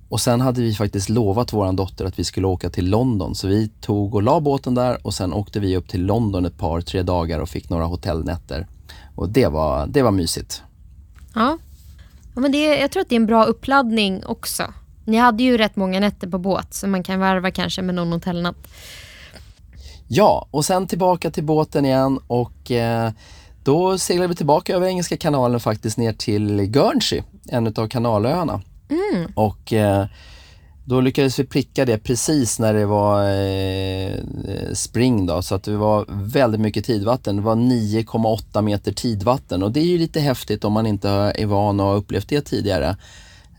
[0.09, 3.47] Och sen hade vi faktiskt lovat vår dotter att vi skulle åka till London, så
[3.47, 6.81] vi tog och la båten där och sen åkte vi upp till London ett par,
[6.81, 8.67] tre dagar och fick några hotellnätter.
[9.15, 10.63] Och det var, det var mysigt.
[11.35, 11.57] Ja,
[12.35, 14.63] ja men det, jag tror att det är en bra uppladdning också.
[15.05, 18.13] Ni hade ju rätt många nätter på båt, så man kan varva kanske med någon
[18.13, 18.67] hotellnatt.
[20.07, 23.11] Ja, och sen tillbaka till båten igen och eh,
[23.63, 28.61] då seglade vi tillbaka över Engelska kanalen faktiskt ner till Guernsey, en av kanalöarna.
[28.89, 29.31] Mm.
[29.35, 30.05] Och eh,
[30.85, 34.13] då lyckades vi pricka det precis när det var eh,
[34.73, 37.35] spring då, så att det var väldigt mycket tidvatten.
[37.35, 41.45] Det var 9,8 meter tidvatten och det är ju lite häftigt om man inte är
[41.45, 42.97] van och har upplevt det tidigare.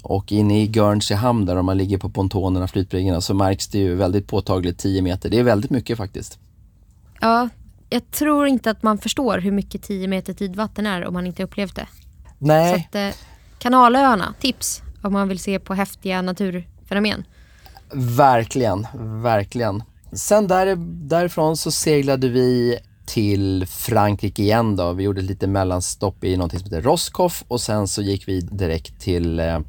[0.06, 3.94] Och inne i Guernsey hamn där man ligger på pontonerna, flytbryggorna, så märks det ju
[3.94, 5.30] väldigt påtagligt 10 meter.
[5.30, 6.38] Det är väldigt mycket faktiskt.
[7.20, 7.48] Ja,
[7.90, 11.42] jag tror inte att man förstår hur mycket 10 meter tidvatten är om man inte
[11.42, 11.86] upplevt det.
[12.38, 12.74] Nej.
[12.74, 13.20] Så att, eh,
[13.58, 17.24] kanalöarna, tips om man vill se på häftiga naturfenomen.
[17.92, 18.86] Verkligen,
[19.22, 19.82] verkligen.
[20.12, 20.76] Sen där,
[21.08, 24.92] därifrån så seglade vi till Frankrike igen då.
[24.92, 28.40] Vi gjorde ett litet mellanstopp i något som heter Roscoff och sen så gick vi
[28.40, 29.60] direkt till, eh,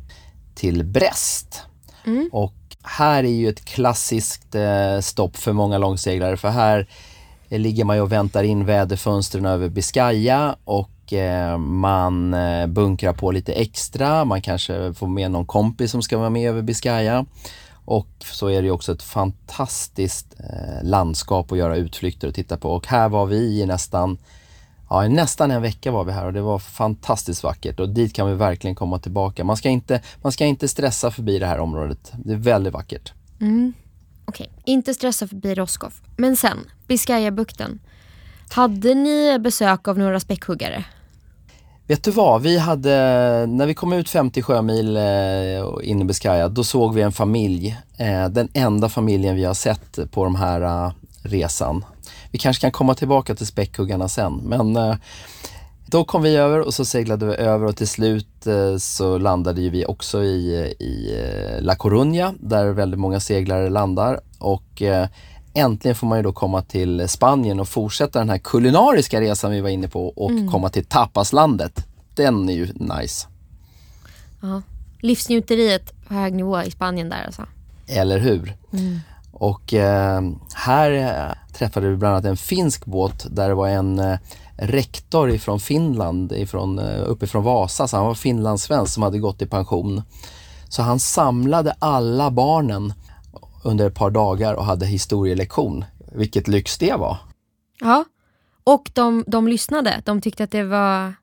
[0.58, 1.64] till Brest.
[2.06, 2.30] Mm.
[2.32, 2.54] Och
[2.84, 6.88] här är ju ett klassiskt eh, stopp för många långseglare för här
[7.50, 12.36] ligger man ju och väntar in väderfönstren över Biscaya och eh, man
[12.68, 14.26] bunkrar på lite extra.
[14.26, 17.26] Man kanske får med någon kompis som ska vara med över Biscaya.
[17.88, 22.72] Och så är det också ett fantastiskt eh, landskap att göra utflykter och titta på.
[22.72, 24.18] Och här var vi i nästan,
[24.90, 28.28] ja, nästan en vecka var vi här och det var fantastiskt vackert och dit kan
[28.28, 29.44] vi verkligen komma tillbaka.
[29.44, 32.12] Man ska inte, man ska inte stressa förbi det här området.
[32.26, 33.14] Det är väldigt vackert.
[33.42, 33.74] Mm.
[34.26, 34.74] Okej, okay.
[34.74, 36.02] inte stressa förbi Roscoff.
[36.18, 36.58] Men sen,
[36.88, 37.80] Biscayabukten.
[38.50, 40.86] Hade ni besök av några späckhuggare?
[41.88, 42.90] Vet du vad, vi hade,
[43.48, 47.78] när vi kom ut 50 sjömil eh, in i Biscaya, då såg vi en familj.
[47.98, 51.86] Eh, den enda familjen vi har sett på den här uh, resan.
[52.32, 54.96] Vi kanske kan komma tillbaka till späckhuggarna sen, men eh,
[55.86, 59.70] då kom vi över och så seglade vi över och till slut eh, så landade
[59.70, 64.82] vi också i, i eh, La Coruña där väldigt många seglare landar och
[65.54, 69.62] äntligen får man ju då komma till Spanien och fortsätta den här kulinariska resan vi
[69.62, 70.52] var inne på och mm.
[70.52, 71.88] komma till tapaslandet.
[72.16, 73.28] Den är ju nice.
[74.42, 74.62] Ja.
[75.02, 77.46] Livsnjuteriet på hög nivå i Spanien där alltså.
[77.88, 78.56] Eller hur?
[78.74, 79.00] Mm.
[79.32, 80.22] Och eh,
[80.56, 84.18] här eh, träffade vi bland annat en finsk båt där det var en eh,
[84.58, 89.46] rektor ifrån Finland, ifrån, eh, uppifrån Vasa, så han var finlandssvensk som hade gått i
[89.46, 90.02] pension.
[90.70, 92.94] Så han samlade alla barnen
[93.64, 95.86] under ett par dagar och hade historielektion.
[96.12, 97.18] Vilket lyx det var.
[97.80, 98.06] Ja,
[98.64, 100.02] och de, de lyssnade.
[100.06, 101.14] De tyckte att det var,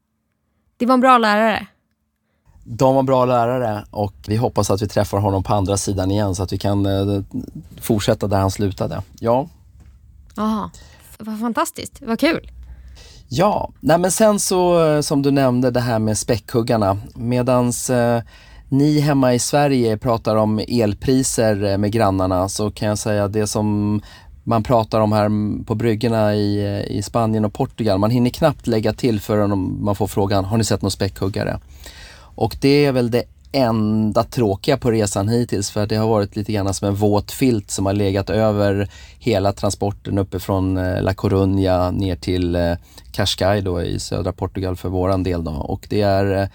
[0.76, 1.66] det var en bra lärare.
[2.64, 6.34] De var bra lärare och vi hoppas att vi träffar honom på andra sidan igen
[6.34, 7.22] så att vi kan eh,
[7.80, 9.02] fortsätta där han slutade.
[9.20, 9.48] Ja.
[10.36, 10.70] Jaha,
[11.18, 12.50] vad fantastiskt, vad kul.
[13.28, 16.98] Ja, nej men sen så eh, som du nämnde det här med späckhuggarna.
[17.14, 18.22] Medans eh,
[18.68, 23.46] ni hemma i Sverige pratar om elpriser eh, med grannarna så kan jag säga det
[23.46, 24.00] som
[24.44, 25.30] man pratar om här
[25.64, 27.98] på bryggorna i, i Spanien och Portugal.
[27.98, 31.60] Man hinner knappt lägga till förrän man får frågan, har ni sett någon späckhuggare?
[32.34, 36.52] Och det är väl det enda tråkiga på resan hittills för det har varit lite
[36.52, 41.92] grann som en våt filt som har legat över hela transporten uppifrån eh, La Coruña
[41.92, 42.74] ner till eh,
[43.12, 45.50] Cascais då i södra Portugal för våran del då.
[45.50, 46.48] Och det är eh,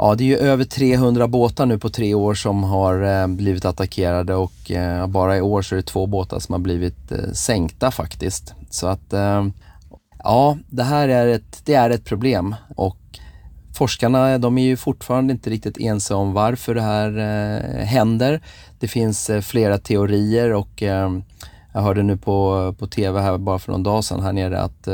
[0.00, 3.64] Ja, det är ju över 300 båtar nu på tre år som har eh, blivit
[3.64, 7.32] attackerade och eh, bara i år så är det två båtar som har blivit eh,
[7.32, 8.54] sänkta faktiskt.
[8.70, 9.46] Så att eh,
[10.18, 12.96] ja, det här är ett, det är ett problem och
[13.78, 18.40] forskarna de är ju fortfarande inte riktigt ense om varför det här eh, händer.
[18.78, 21.18] Det finns eh, flera teorier och eh,
[21.72, 24.88] jag hörde nu på, på TV här bara för någon dag sedan här nere att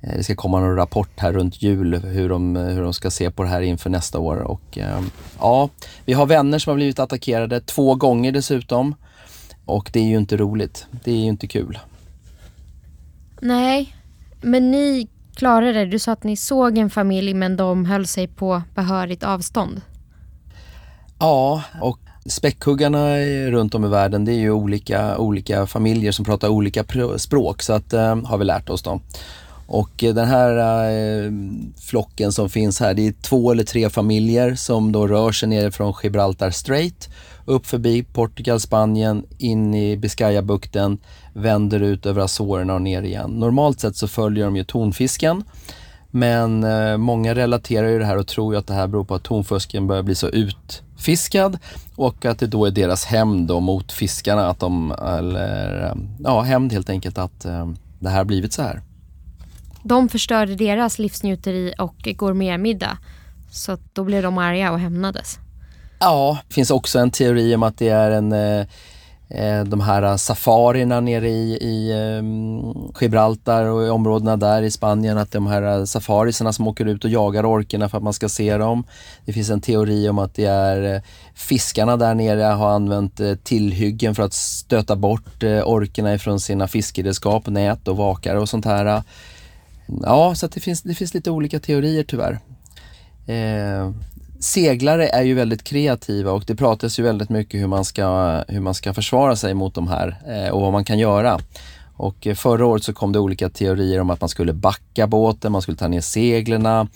[0.00, 3.30] Eh, det ska komma någon rapport här runt jul hur de, hur de ska se
[3.30, 4.36] på det här inför nästa år.
[4.36, 5.00] Och, eh,
[5.38, 5.68] ja,
[6.04, 8.94] vi har vänner som har blivit attackerade två gånger dessutom.
[9.64, 10.86] Och det är ju inte roligt.
[11.04, 11.78] Det är ju inte kul.
[13.40, 13.94] Nej,
[14.40, 15.86] men ni klarade det.
[15.86, 19.80] Du sa att ni såg en familj men de höll sig på behörigt avstånd.
[21.18, 23.16] Ja, och späckhuggarna
[23.50, 26.84] runt om i världen det är ju olika, olika familjer som pratar olika
[27.16, 29.00] språk så att eh, har vi lärt oss då.
[29.66, 30.52] Och eh, den här
[30.90, 31.32] eh,
[31.80, 35.70] flocken som finns här, det är två eller tre familjer som då rör sig ner
[35.70, 37.08] från Gibraltar Strait
[37.44, 40.98] upp förbi Portugal, Spanien, in i Biscayabukten,
[41.38, 43.30] vänder ut över Azorerna och ner igen.
[43.30, 45.44] Normalt sett så följer de ju tonfisken.
[46.10, 49.14] Men eh, många relaterar ju det här och tror ju att det här beror på
[49.14, 51.58] att tonfisken börjar bli så utfiskad
[51.96, 56.72] och att det då är deras hämnd mot fiskarna, att de, eller eh, ja, hämnd
[56.72, 58.82] helt enkelt att eh, det här blivit så här
[59.88, 62.98] de förstörde deras livsnjuteri och gourmetmiddag.
[63.50, 65.38] Så då blev de arga och hämnades.
[65.98, 68.66] Ja, det finns också en teori om att det är en eh
[69.30, 74.70] Eh, de här eh, safarierna nere i, i um, Gibraltar och i områdena där i
[74.70, 78.12] Spanien, att de här eh, safarisarna som åker ut och jagar orkerna för att man
[78.12, 78.84] ska se dem.
[79.24, 81.02] Det finns en teori om att det är
[81.34, 87.88] fiskarna där nere har använt tillhyggen för att stöta bort orkerna ifrån sina fiskeredskap, nät
[87.88, 89.02] och vakare och sånt här.
[90.02, 92.38] Ja, så det, finns, det finns lite olika teorier tyvärr.
[93.26, 93.90] Eh,
[94.40, 98.06] seglare är ju väldigt kreativa och det pratas ju väldigt mycket hur man ska,
[98.48, 101.40] hur man ska försvara sig mot de här eh, och vad man kan göra.
[101.96, 105.52] Och eh, förra året så kom det olika teorier om att man skulle backa båten,
[105.52, 106.88] man skulle ta ner seglerna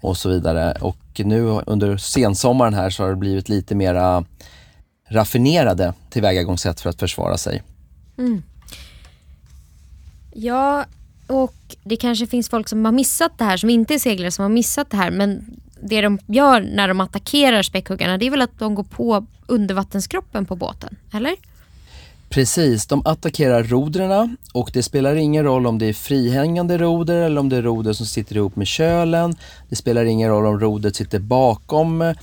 [0.00, 0.76] och så vidare.
[0.80, 4.24] Och nu under sensommaren här så har det blivit lite mera
[5.08, 7.62] raffinerade tillvägagångssätt för att försvara sig.
[8.18, 8.42] Mm.
[10.34, 10.84] Ja,
[11.26, 14.42] Och det kanske finns folk som har missat det här, som inte är seglare som
[14.42, 15.10] har missat det här.
[15.10, 19.26] Men det de gör när de attackerar späckhuggarna det är väl att de går på
[19.46, 21.34] undervattenskroppen på båten, eller?
[22.28, 27.40] Precis, de attackerar rodren och det spelar ingen roll om det är frihängande roder eller
[27.40, 29.34] om det är roder som sitter ihop med kölen.
[29.68, 32.14] Det spelar ingen roll om rodret sitter bakom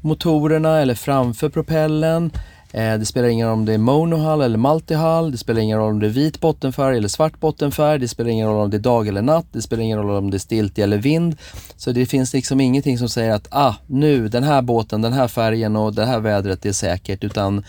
[0.00, 2.30] motorerna eller framför propellen.
[2.76, 5.30] Eh, det spelar ingen roll om det är monohull eller multihall.
[5.30, 7.98] Det spelar ingen roll om det är vit bottenfärg eller svart bottenfärg.
[7.98, 9.46] Det spelar ingen roll om det är dag eller natt.
[9.52, 11.36] Det spelar ingen roll om det är stiltje eller vind.
[11.76, 15.28] Så det finns liksom ingenting som säger att ah, nu den här båten, den här
[15.28, 17.24] färgen och det här vädret är säkert.
[17.24, 17.64] Utan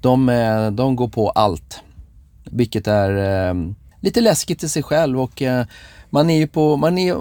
[0.00, 1.80] de, eh, de går på allt.
[2.44, 3.10] Vilket är
[3.48, 3.54] eh,
[4.00, 5.64] lite läskigt i sig själv och eh,
[6.10, 7.16] man är ju på, man är,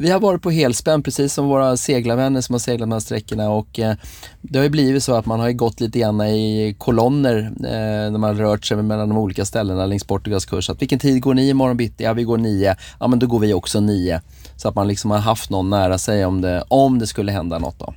[0.00, 3.50] vi har varit på helspänn precis som våra seglarvänner som har seglat de här sträckorna
[3.50, 3.94] och eh,
[4.40, 8.10] det har ju blivit så att man har ju gått lite grann i kolonner eh,
[8.12, 10.70] när man rört sig mellan de olika ställena längs Portugals kurs.
[10.70, 12.04] Att vilken tid går ni imorgon bitti?
[12.04, 12.76] Ja, vi går nio.
[13.00, 14.20] Ja, men då går vi också nio.
[14.56, 17.58] Så att man liksom har haft någon nära sig om det, om det skulle hända
[17.58, 17.94] något då.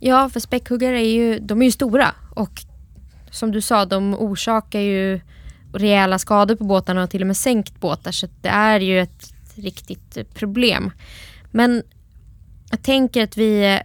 [0.00, 2.50] Ja, för späckhuggare är ju, de är ju stora och
[3.30, 5.20] som du sa, de orsakar ju
[5.72, 8.12] rejäla skador på båtarna och till och med sänkt båtar.
[8.12, 10.90] Så det är ju ett riktigt problem.
[11.50, 11.82] Men
[12.70, 13.80] jag tänker att vi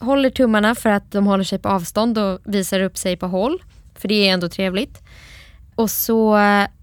[0.00, 3.62] håller tummarna för att de håller sig på avstånd och visar upp sig på håll.
[3.94, 4.98] För det är ändå trevligt.
[5.74, 6.38] Och så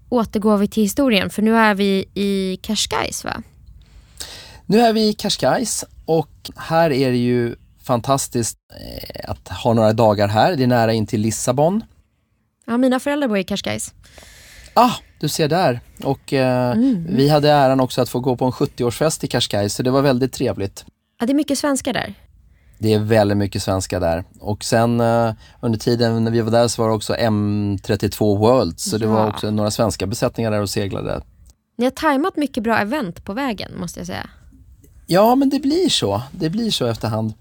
[0.08, 3.42] återgår vi till historien för nu är vi i Cascais va?
[4.66, 9.92] Nu är vi i Cascais och här är det ju fantastiskt eh, att ha några
[9.92, 10.56] dagar här.
[10.56, 11.84] Det är nära in till Lissabon.
[12.66, 13.94] Ja, mina föräldrar bor i Cascais.
[14.82, 15.80] Ah, du ser där.
[16.04, 17.06] Och eh, mm.
[17.08, 20.02] vi hade äran också att få gå på en 70-årsfest i Cascais, så det var
[20.02, 20.84] väldigt trevligt.
[21.20, 22.14] Ja, det är mycket svenskar där.
[22.78, 24.24] Det är väldigt mycket svenskar där.
[24.40, 28.80] Och sen eh, under tiden när vi var där så var det också M32 World,
[28.80, 28.98] så ja.
[28.98, 31.22] det var också några svenska besättningar där och seglade.
[31.78, 34.30] Ni har tajmat mycket bra event på vägen, måste jag säga.
[35.06, 36.22] Ja, men det blir så.
[36.32, 37.32] Det blir så efterhand.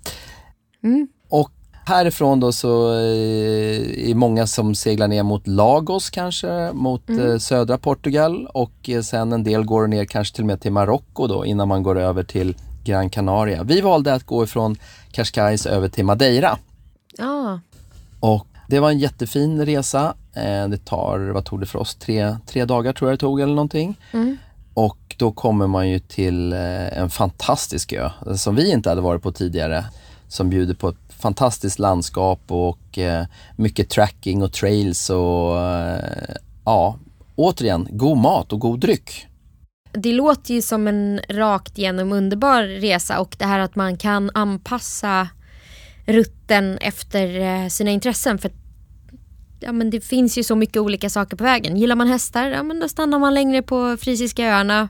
[0.84, 1.08] Mm.
[1.30, 1.52] Och
[1.90, 7.32] Härifrån då så eh, är många som seglar ner mot Lagos kanske, mot mm.
[7.32, 10.72] Eh, södra Portugal och eh, sen en del går ner kanske till och med till
[10.72, 13.64] Marocko då innan man går över till Gran Canaria.
[13.64, 14.76] Vi valde att gå ifrån
[15.12, 16.58] Cascais över till Madeira.
[17.18, 17.60] Ja.
[18.20, 20.14] Och det var en jättefin resa.
[20.70, 23.54] Det tar, vad tog det för oss, tre, tre dagar tror jag det tog eller
[23.54, 23.96] någonting.
[24.12, 24.38] Mm.
[24.74, 29.32] Och då kommer man ju till en fantastisk ö som vi inte hade varit på
[29.32, 29.86] tidigare.
[30.30, 33.26] Som bjuder på ett fantastiskt landskap och eh,
[33.56, 37.00] mycket tracking och trails och eh, ja,
[37.36, 39.28] återigen, god mat och god dryck.
[39.92, 44.32] Det låter ju som en rakt igenom underbar resa och det här att man kan
[44.34, 45.28] anpassa
[46.06, 48.38] rutten efter eh, sina intressen.
[48.38, 48.52] För
[49.60, 51.78] ja, men det finns ju så mycket olika saker på vägen.
[51.78, 54.90] Gillar man hästar, ja, men då stannar man längre på Frisiska öarna.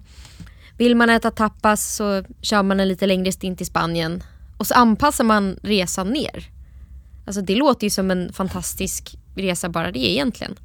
[0.77, 4.23] Vill man äta tapas så kör man en lite längre stint i Spanien
[4.59, 6.49] och så anpassar man resan ner.
[7.25, 10.55] Alltså det låter ju som en fantastisk resa bara det egentligen.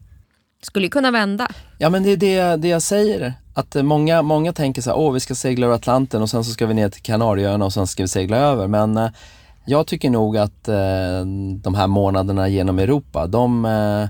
[0.62, 1.48] Skulle ju kunna vända.
[1.78, 3.34] Ja men det är det, det jag säger.
[3.54, 6.44] Att eh, många, många tänker så här, åh vi ska segla över Atlanten och sen
[6.44, 8.66] så ska vi ner till Kanarieöarna och sen ska vi segla över.
[8.66, 9.10] Men eh,
[9.64, 11.24] jag tycker nog att eh,
[11.62, 14.02] de här månaderna genom Europa, de eh,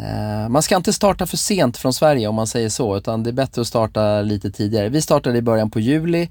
[0.00, 3.30] eh man ska inte starta för sent från Sverige om man säger så, utan det
[3.30, 4.88] är bättre att starta lite tidigare.
[4.88, 6.30] Vi startade i början på juli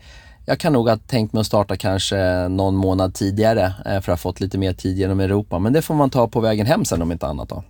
[0.49, 4.07] jag kan nog ha tänkt mig att starta kanske någon månad tidigare eh, för att
[4.07, 5.59] ha fått lite mer tid genom Europa.
[5.59, 7.63] Men det får man ta på vägen hem sen om inte annat då.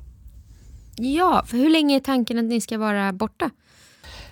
[0.95, 3.49] Ja, för hur länge är tanken att ni ska vara borta?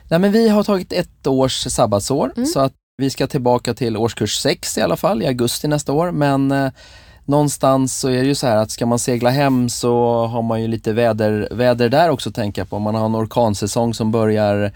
[0.09, 2.45] Nej, men vi har tagit ett års sabbatsår mm.
[2.45, 6.11] så att vi ska tillbaka till årskurs 6 i alla fall i augusti nästa år.
[6.11, 6.71] Men eh,
[7.25, 10.61] någonstans så är det ju så här att ska man segla hem så har man
[10.61, 12.79] ju lite väder, väder där också att tänka på.
[12.79, 14.71] Man har en orkansäsong som börjar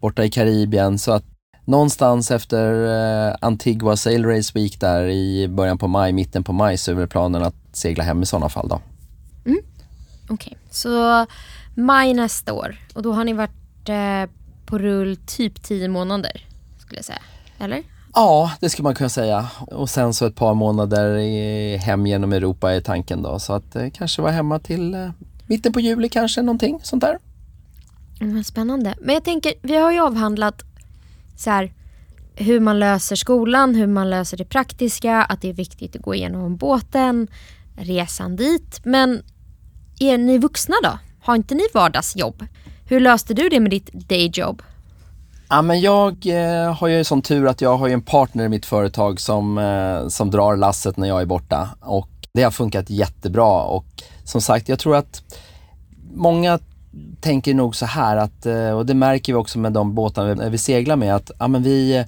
[0.00, 1.35] borta i Karibien så att
[1.66, 2.86] någonstans efter
[3.28, 6.94] eh, Antigua Sail Race Week där i början på maj, mitten på maj så är
[6.94, 8.80] väl planen att segla hem i sådana fall då.
[9.44, 9.58] Mm.
[10.28, 10.58] Okej, okay.
[10.70, 11.26] så
[11.74, 14.30] maj nästa år och då har ni varit eh,
[14.66, 16.46] på rull typ 10 månader
[16.78, 17.22] skulle jag säga,
[17.58, 17.82] eller?
[18.14, 19.48] Ja, det skulle man kunna säga.
[19.66, 23.38] Och sen så ett par månader hem genom Europa är tanken då.
[23.38, 25.10] Så att eh, kanske vara hemma till eh,
[25.46, 27.18] mitten på juli kanske, någonting sånt där.
[28.20, 28.94] Mm, spännande.
[29.00, 30.62] Men jag tänker, vi har ju avhandlat
[31.36, 31.72] så här,
[32.34, 36.14] hur man löser skolan, hur man löser det praktiska, att det är viktigt att gå
[36.14, 37.28] igenom båten,
[37.76, 38.80] resan dit.
[38.84, 39.22] Men
[40.00, 40.98] är ni vuxna då?
[41.22, 42.46] Har inte ni vardagsjobb?
[42.88, 44.62] Hur löste du det med ditt dayjob?
[45.48, 48.66] Ja, men jag eh, har ju sån tur att jag har en partner i mitt
[48.66, 53.62] företag som, eh, som drar lasset när jag är borta och det har funkat jättebra
[53.62, 53.86] och
[54.24, 55.22] som sagt, jag tror att
[56.14, 56.58] många
[57.20, 60.58] tänker nog så här att, eh, och det märker vi också med de båtarna vi
[60.58, 62.04] seglar med, att ja, men vi,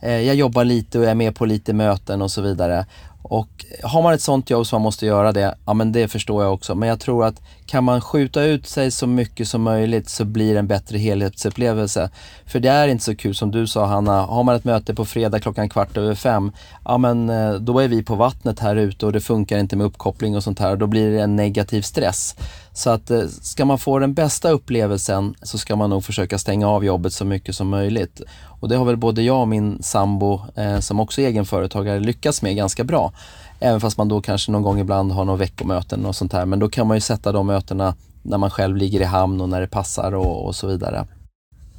[0.00, 2.86] eh, jag jobbar lite och jag är med på lite möten och så vidare.
[3.22, 6.44] Och har man ett sånt jobb som man måste göra det, ja men det förstår
[6.44, 6.74] jag också.
[6.74, 10.52] Men jag tror att kan man skjuta ut sig så mycket som möjligt så blir
[10.52, 12.10] det en bättre helhetsupplevelse.
[12.46, 15.04] För det är inte så kul som du sa Hanna, har man ett möte på
[15.04, 16.52] fredag klockan kvart över fem,
[16.84, 19.86] ja men eh, då är vi på vattnet här ute och det funkar inte med
[19.86, 20.76] uppkoppling och sånt här.
[20.76, 22.36] Då blir det en negativ stress.
[22.74, 26.68] Så att eh, ska man få den bästa upplevelsen så ska man nog försöka stänga
[26.68, 28.20] av jobbet så mycket som möjligt.
[28.60, 32.42] Och det har väl både jag och min sambo, eh, som också är egenföretagare, lyckats
[32.42, 33.12] med ganska bra.
[33.60, 36.46] Även fast man då kanske någon gång ibland har några veckomöten och sånt här.
[36.46, 39.48] Men då kan man ju sätta de mötena när man själv ligger i hamn och
[39.48, 41.06] när det passar och, och så vidare.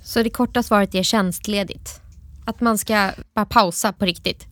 [0.04, 2.02] Så det korta svaret är tjänstledigt?
[2.46, 4.48] Att man ska bara pausa på riktigt?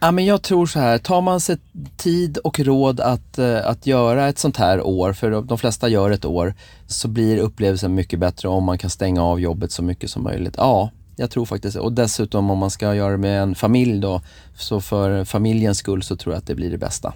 [0.00, 1.58] Ja, men jag tror så här, tar man sig
[1.96, 6.10] tid och råd att, eh, att göra ett sånt här år, för de flesta gör
[6.10, 6.54] ett år,
[6.86, 10.54] så blir upplevelsen mycket bättre om man kan stänga av jobbet så mycket som möjligt.
[10.56, 14.20] Ja, jag tror faktiskt Och dessutom om man ska göra det med en familj då,
[14.54, 17.14] så för familjens skull så tror jag att det blir det bästa.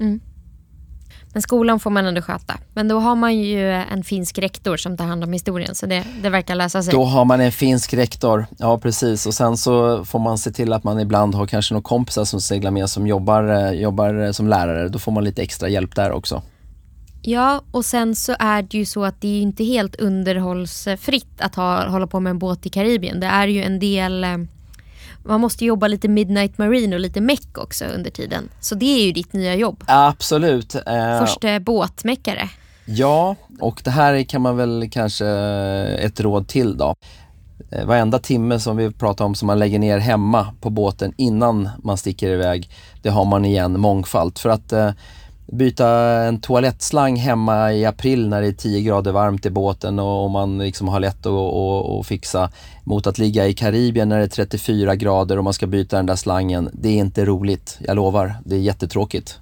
[0.00, 0.20] Mm.
[1.32, 2.54] Men skolan får man ändå sköta.
[2.74, 6.04] Men då har man ju en finsk rektor som tar hand om historien så det,
[6.22, 6.92] det verkar lösa sig.
[6.92, 9.26] Då har man en finsk rektor, ja precis.
[9.26, 12.40] Och sen så får man se till att man ibland har kanske några kompisar som
[12.40, 14.88] seglar med som jobbar, eh, jobbar som lärare.
[14.88, 16.42] Då får man lite extra hjälp där också.
[17.22, 21.54] Ja, och sen så är det ju så att det är inte helt underhållsfritt att
[21.54, 23.20] ha, hålla på med en båt i Karibien.
[23.20, 24.36] Det är ju en del eh,
[25.24, 28.48] man måste jobba lite Midnight Marine och lite meck också under tiden.
[28.60, 29.84] Så det är ju ditt nya jobb.
[29.86, 30.74] Absolut.
[30.74, 32.48] Eh, Första båtmäckare.
[32.84, 35.26] Ja, och det här kan man väl kanske
[36.00, 36.94] ett råd till då.
[37.70, 41.68] Eh, varenda timme som vi pratar om som man lägger ner hemma på båten innan
[41.82, 42.70] man sticker iväg,
[43.02, 44.38] det har man igen mångfalt.
[44.38, 44.90] För att eh,
[45.52, 45.88] byta
[46.22, 50.58] en toalettslang hemma i april när det är 10 grader varmt i båten och, man
[50.58, 52.50] liksom har lätt att, att, att fixa
[52.84, 56.06] mot att ligga i Karibien när det är 34 grader och man ska byta den
[56.06, 56.70] där slangen.
[56.72, 58.34] Det är inte roligt, jag lovar.
[58.44, 59.38] Det är jättetråkigt.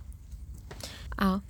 [1.19, 1.41] Ja,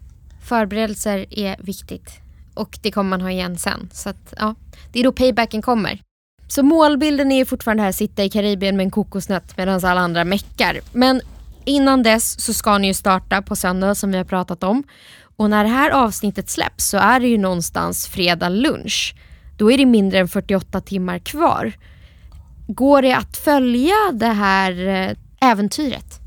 [0.43, 2.11] förberedelser är viktigt
[2.55, 3.89] och det kommer man ha igen sen.
[3.93, 4.55] Så att, ja,
[4.93, 6.03] det är då paybacken kommer.
[6.49, 10.81] Så målbilden är fortfarande här sitta i Karibien med en kokosnöt medan alla andra meckar.
[10.93, 11.21] Men
[11.69, 14.85] Innan dess så ska ni ju starta på söndag som vi har pratat om.
[15.37, 19.15] Och när det här avsnittet släpps så är det ju någonstans fredag lunch.
[19.59, 21.73] Då är det mindre än 48 timmar kvar.
[22.69, 26.21] Går det att följa det här eh, äventyret?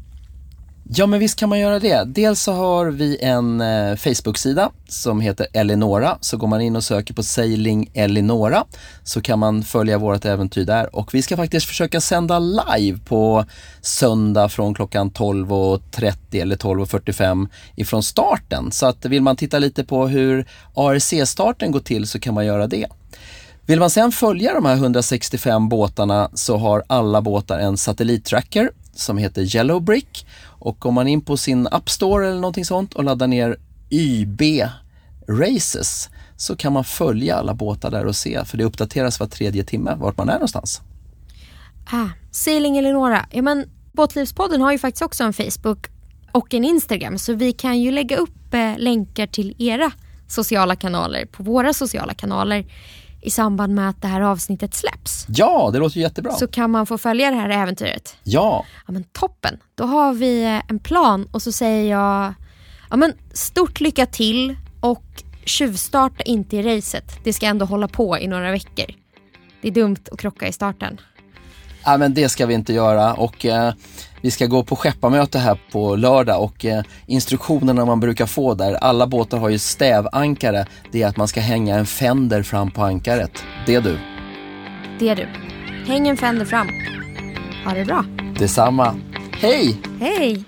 [0.94, 2.04] Ja men visst kan man göra det.
[2.08, 6.18] Dels så har vi en eh, Facebook-sida som heter Elinora.
[6.22, 8.66] Så går man in och söker på Sailing Elinora
[9.04, 10.96] så kan man följa vårt äventyr där.
[10.96, 13.46] Och vi ska faktiskt försöka sända live på
[13.82, 18.72] söndag från klockan 12.30 eller 12.45 ifrån starten.
[18.72, 22.68] Så att vill man titta lite på hur ARC-starten går till så kan man göra
[22.68, 22.88] det.
[23.66, 28.72] Vill man sedan följa de här 165 båtarna så har alla båtar en satellittracker
[29.02, 30.28] som heter Yellow Brick.
[30.44, 33.58] Och om man in på sin App Store eller någonting sånt och laddar ner
[33.90, 34.42] YB
[35.28, 39.64] Races så kan man följa alla båtar där och se, för det uppdateras var tredje
[39.64, 40.82] timme vart man är någonstans.
[41.92, 45.88] Ah, Sailing Eleonora, ja men Båtlivspodden har ju faktiskt också en Facebook
[46.32, 49.92] och en Instagram så vi kan ju lägga upp eh, länkar till era
[50.28, 52.66] sociala kanaler på våra sociala kanaler
[53.22, 55.26] i samband med att det här avsnittet släpps.
[55.30, 56.32] Ja, det låter jättebra.
[56.32, 58.16] Så kan man få följa det här äventyret.
[58.24, 58.66] Ja.
[58.88, 59.58] Ja men toppen.
[59.76, 62.34] Då har vi eh, en plan och så säger jag
[62.90, 67.20] ja, men stort lycka till och tjuvstarta inte i racet.
[67.24, 68.86] Det ska ändå hålla på i några veckor.
[69.62, 71.02] Det är dumt att krocka i starten.
[71.84, 73.74] Ja men det ska vi inte göra och eh,
[74.22, 78.74] vi ska gå på skepparmöte här på lördag och eh, instruktionerna man brukar få där,
[78.74, 82.84] alla båtar har ju stävankare, det är att man ska hänga en fender fram på
[82.84, 83.44] ankaret.
[83.66, 83.98] Det är du.
[85.00, 85.28] Det är du.
[85.92, 86.68] Häng en fender fram.
[87.66, 88.06] Ha det bra.
[88.40, 88.96] Detsamma.
[89.32, 89.82] Hej!
[90.00, 90.46] Hej!